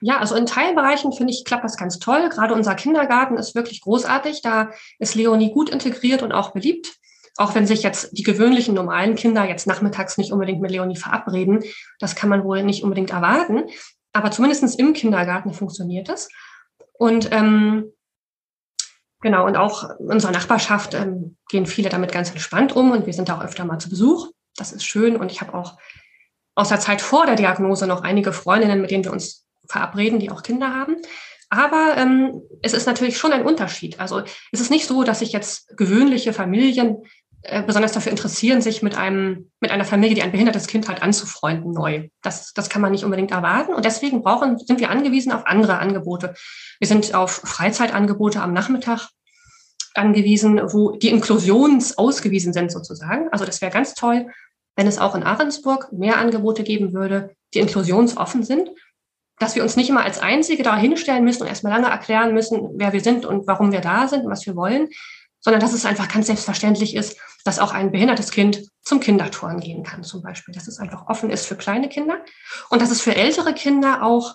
Ja, 0.00 0.18
also 0.18 0.34
in 0.34 0.46
Teilbereichen 0.46 1.12
finde 1.12 1.32
ich, 1.32 1.44
klappt 1.44 1.64
das 1.64 1.76
ganz 1.76 1.98
toll. 1.98 2.28
Gerade 2.28 2.54
unser 2.54 2.74
Kindergarten 2.74 3.36
ist 3.36 3.54
wirklich 3.54 3.80
großartig. 3.80 4.42
Da 4.42 4.70
ist 4.98 5.14
Leonie 5.14 5.52
gut 5.52 5.70
integriert 5.70 6.22
und 6.22 6.32
auch 6.32 6.52
beliebt. 6.52 6.96
Auch 7.36 7.54
wenn 7.54 7.66
sich 7.66 7.82
jetzt 7.82 8.16
die 8.16 8.22
gewöhnlichen 8.22 8.74
normalen 8.74 9.14
Kinder 9.14 9.44
jetzt 9.44 9.66
nachmittags 9.66 10.18
nicht 10.18 10.32
unbedingt 10.32 10.60
mit 10.60 10.70
Leonie 10.70 10.96
verabreden. 10.96 11.62
Das 11.98 12.14
kann 12.14 12.28
man 12.28 12.44
wohl 12.44 12.62
nicht 12.62 12.82
unbedingt 12.82 13.10
erwarten. 13.10 13.64
Aber 14.12 14.30
zumindest 14.30 14.78
im 14.78 14.92
Kindergarten 14.92 15.52
funktioniert 15.52 16.08
es. 16.08 16.28
Und 16.92 17.30
ähm, 17.32 17.92
genau, 19.20 19.46
und 19.46 19.56
auch 19.56 19.98
in 20.00 20.10
unserer 20.10 20.32
Nachbarschaft 20.32 20.94
ähm, 20.94 21.36
gehen 21.48 21.66
viele 21.66 21.88
damit 21.88 22.12
ganz 22.12 22.30
entspannt 22.30 22.74
um 22.74 22.90
und 22.92 23.06
wir 23.06 23.12
sind 23.12 23.28
da 23.28 23.38
auch 23.38 23.44
öfter 23.44 23.64
mal 23.64 23.78
zu 23.78 23.88
Besuch. 23.88 24.28
Das 24.56 24.72
ist 24.72 24.84
schön. 24.84 25.16
Und 25.16 25.30
ich 25.30 25.40
habe 25.40 25.54
auch 25.54 25.78
aus 26.54 26.68
der 26.68 26.80
Zeit 26.80 27.00
vor 27.00 27.26
der 27.26 27.36
Diagnose 27.36 27.86
noch 27.86 28.02
einige 28.02 28.32
Freundinnen, 28.32 28.80
mit 28.80 28.90
denen 28.90 29.04
wir 29.04 29.12
uns 29.12 29.46
verabreden, 29.70 30.18
die 30.18 30.30
auch 30.30 30.42
Kinder 30.42 30.74
haben. 30.74 30.96
Aber 31.48 31.96
ähm, 31.96 32.42
es 32.62 32.74
ist 32.74 32.86
natürlich 32.86 33.18
schon 33.18 33.32
ein 33.32 33.44
Unterschied. 33.44 33.98
Also 33.98 34.22
es 34.52 34.60
ist 34.60 34.70
nicht 34.70 34.86
so, 34.86 35.02
dass 35.02 35.18
sich 35.18 35.32
jetzt 35.32 35.76
gewöhnliche 35.76 36.32
Familien 36.32 36.98
äh, 37.42 37.62
besonders 37.62 37.92
dafür 37.92 38.12
interessieren, 38.12 38.62
sich 38.62 38.82
mit 38.82 38.96
einem 38.96 39.50
mit 39.60 39.72
einer 39.72 39.84
Familie, 39.84 40.14
die 40.14 40.22
ein 40.22 40.30
behindertes 40.30 40.68
Kind 40.68 40.88
hat, 40.88 41.02
anzufreunden 41.02 41.72
neu. 41.72 42.08
Das, 42.22 42.52
das 42.52 42.68
kann 42.68 42.82
man 42.82 42.92
nicht 42.92 43.04
unbedingt 43.04 43.32
erwarten. 43.32 43.74
Und 43.74 43.84
deswegen 43.84 44.22
brauchen, 44.22 44.58
sind 44.58 44.78
wir 44.78 44.90
angewiesen 44.90 45.32
auf 45.32 45.46
andere 45.46 45.78
Angebote. 45.78 46.34
Wir 46.78 46.86
sind 46.86 47.14
auf 47.14 47.32
Freizeitangebote 47.32 48.40
am 48.40 48.52
Nachmittag 48.52 49.08
angewiesen, 49.94 50.60
wo 50.72 50.92
die 50.92 51.08
Inklusions 51.08 51.98
ausgewiesen 51.98 52.52
sind 52.52 52.70
sozusagen. 52.70 53.28
Also 53.32 53.44
das 53.44 53.60
wäre 53.60 53.72
ganz 53.72 53.94
toll, 53.94 54.28
wenn 54.76 54.86
es 54.86 54.98
auch 54.98 55.16
in 55.16 55.24
Ahrensburg 55.24 55.92
mehr 55.92 56.18
Angebote 56.18 56.62
geben 56.62 56.92
würde, 56.92 57.34
die 57.54 57.58
inklusionsoffen 57.58 58.44
sind 58.44 58.70
dass 59.40 59.56
wir 59.56 59.62
uns 59.62 59.74
nicht 59.74 59.88
immer 59.88 60.04
als 60.04 60.20
Einzige 60.20 60.62
da 60.62 60.76
hinstellen 60.76 61.24
müssen 61.24 61.42
und 61.42 61.48
erstmal 61.48 61.72
lange 61.72 61.88
erklären 61.88 62.34
müssen, 62.34 62.68
wer 62.74 62.92
wir 62.92 63.00
sind 63.00 63.24
und 63.24 63.46
warum 63.46 63.72
wir 63.72 63.80
da 63.80 64.06
sind 64.06 64.24
und 64.24 64.30
was 64.30 64.46
wir 64.46 64.54
wollen, 64.54 64.88
sondern 65.40 65.60
dass 65.60 65.72
es 65.72 65.86
einfach 65.86 66.08
ganz 66.08 66.26
selbstverständlich 66.26 66.94
ist, 66.94 67.18
dass 67.44 67.58
auch 67.58 67.72
ein 67.72 67.90
behindertes 67.90 68.30
Kind 68.30 68.68
zum 68.82 69.00
Kindertouren 69.00 69.58
gehen 69.58 69.82
kann 69.82 70.04
zum 70.04 70.22
Beispiel, 70.22 70.54
dass 70.54 70.68
es 70.68 70.78
einfach 70.78 71.08
offen 71.08 71.30
ist 71.30 71.46
für 71.46 71.56
kleine 71.56 71.88
Kinder 71.88 72.22
und 72.68 72.82
dass 72.82 72.90
es 72.90 73.00
für 73.00 73.16
ältere 73.16 73.54
Kinder 73.54 74.02
auch 74.02 74.34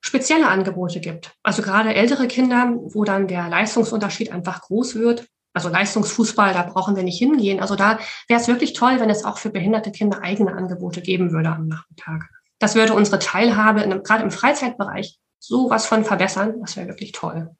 spezielle 0.00 0.48
Angebote 0.48 0.98
gibt. 0.98 1.36
Also 1.44 1.62
gerade 1.62 1.94
ältere 1.94 2.26
Kinder, 2.26 2.72
wo 2.74 3.04
dann 3.04 3.28
der 3.28 3.48
Leistungsunterschied 3.48 4.32
einfach 4.32 4.62
groß 4.62 4.96
wird. 4.96 5.28
Also 5.52 5.68
Leistungsfußball, 5.68 6.52
da 6.52 6.62
brauchen 6.62 6.96
wir 6.96 7.04
nicht 7.04 7.18
hingehen. 7.18 7.60
Also 7.60 7.76
da 7.76 8.00
wäre 8.26 8.40
es 8.40 8.48
wirklich 8.48 8.72
toll, 8.72 8.98
wenn 8.98 9.10
es 9.10 9.24
auch 9.24 9.38
für 9.38 9.50
behinderte 9.50 9.92
Kinder 9.92 10.20
eigene 10.22 10.52
Angebote 10.52 11.00
geben 11.00 11.30
würde 11.30 11.50
am 11.50 11.68
Nachmittag. 11.68 12.28
Das 12.60 12.76
würde 12.76 12.94
unsere 12.94 13.18
Teilhabe 13.18 13.80
in, 13.80 14.02
gerade 14.04 14.22
im 14.22 14.30
Freizeitbereich 14.30 15.18
sowas 15.40 15.86
von 15.86 16.04
verbessern. 16.04 16.60
Das 16.60 16.76
wäre 16.76 16.88
wirklich 16.88 17.12
toll 17.12 17.56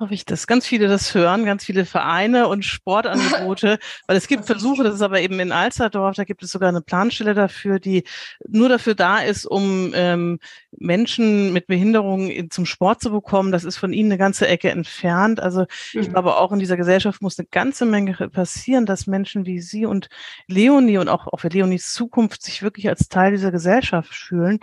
hoffe 0.00 0.14
ich, 0.14 0.24
dass 0.24 0.46
ganz 0.46 0.66
viele 0.66 0.88
das 0.88 1.14
hören, 1.14 1.44
ganz 1.44 1.64
viele 1.64 1.84
Vereine 1.84 2.48
und 2.48 2.64
Sportangebote, 2.64 3.78
weil 4.06 4.16
es 4.16 4.26
gibt 4.26 4.46
Versuche, 4.46 4.82
das 4.82 4.94
ist 4.94 5.02
aber 5.02 5.20
eben 5.20 5.38
in 5.38 5.52
Alsterdorf, 5.52 6.16
da 6.16 6.24
gibt 6.24 6.42
es 6.42 6.50
sogar 6.50 6.70
eine 6.70 6.80
Planstelle 6.80 7.34
dafür, 7.34 7.78
die 7.78 8.04
nur 8.48 8.68
dafür 8.70 8.94
da 8.94 9.18
ist, 9.18 9.44
um 9.44 9.92
ähm, 9.94 10.38
Menschen 10.78 11.52
mit 11.52 11.66
Behinderungen 11.66 12.50
zum 12.50 12.64
Sport 12.64 13.02
zu 13.02 13.10
bekommen. 13.10 13.52
Das 13.52 13.64
ist 13.64 13.76
von 13.76 13.92
ihnen 13.92 14.10
eine 14.10 14.18
ganze 14.18 14.48
Ecke 14.48 14.70
entfernt. 14.70 15.40
Also 15.40 15.66
mhm. 15.92 16.00
ich 16.00 16.08
glaube, 16.08 16.36
auch 16.36 16.52
in 16.52 16.58
dieser 16.58 16.76
Gesellschaft 16.76 17.20
muss 17.20 17.38
eine 17.38 17.48
ganze 17.50 17.84
Menge 17.84 18.14
passieren, 18.30 18.86
dass 18.86 19.06
Menschen 19.06 19.44
wie 19.44 19.60
Sie 19.60 19.84
und 19.84 20.08
Leonie 20.46 20.98
und 20.98 21.08
auch, 21.08 21.26
auch 21.26 21.40
für 21.40 21.48
Leonies 21.48 21.92
Zukunft 21.92 22.42
sich 22.42 22.62
wirklich 22.62 22.88
als 22.88 23.08
Teil 23.08 23.32
dieser 23.32 23.50
Gesellschaft 23.50 24.14
fühlen. 24.14 24.60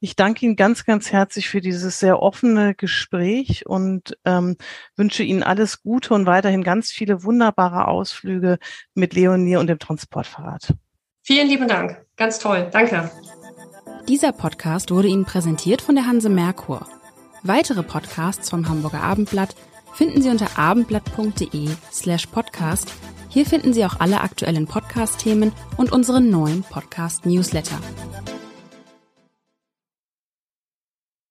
Ich 0.00 0.16
danke 0.16 0.46
Ihnen 0.46 0.56
ganz, 0.56 0.84
ganz 0.84 1.12
herzlich 1.12 1.48
für 1.48 1.60
dieses 1.60 2.00
sehr 2.00 2.22
offene 2.22 2.74
Gespräch 2.74 3.66
und 3.66 4.16
ähm, 4.24 4.56
wünsche 4.96 5.22
Ihnen 5.22 5.42
alles 5.42 5.82
Gute 5.82 6.14
und 6.14 6.26
weiterhin 6.26 6.62
ganz 6.62 6.90
viele 6.90 7.22
wunderbare 7.24 7.88
Ausflüge 7.88 8.58
mit 8.94 9.14
Leonie 9.14 9.56
und 9.56 9.66
dem 9.66 9.78
Transportfahrrad. 9.78 10.74
Vielen 11.22 11.48
lieben 11.48 11.68
Dank. 11.68 12.04
Ganz 12.16 12.38
toll. 12.38 12.68
Danke. 12.72 13.10
Dieser 14.08 14.32
Podcast 14.32 14.90
wurde 14.90 15.08
Ihnen 15.08 15.26
präsentiert 15.26 15.82
von 15.82 15.94
der 15.94 16.06
Hanse 16.06 16.30
Merkur. 16.30 16.86
Weitere 17.42 17.82
Podcasts 17.82 18.50
vom 18.50 18.68
Hamburger 18.68 19.02
Abendblatt 19.02 19.54
finden 19.92 20.22
Sie 20.22 20.30
unter 20.30 20.58
abendblatt.de 20.58 21.68
slash 21.92 22.26
podcast. 22.26 22.92
Hier 23.28 23.44
finden 23.44 23.72
Sie 23.74 23.84
auch 23.84 24.00
alle 24.00 24.20
aktuellen 24.22 24.66
Podcast-Themen 24.66 25.52
und 25.76 25.92
unseren 25.92 26.30
neuen 26.30 26.62
Podcast-Newsletter. 26.62 27.78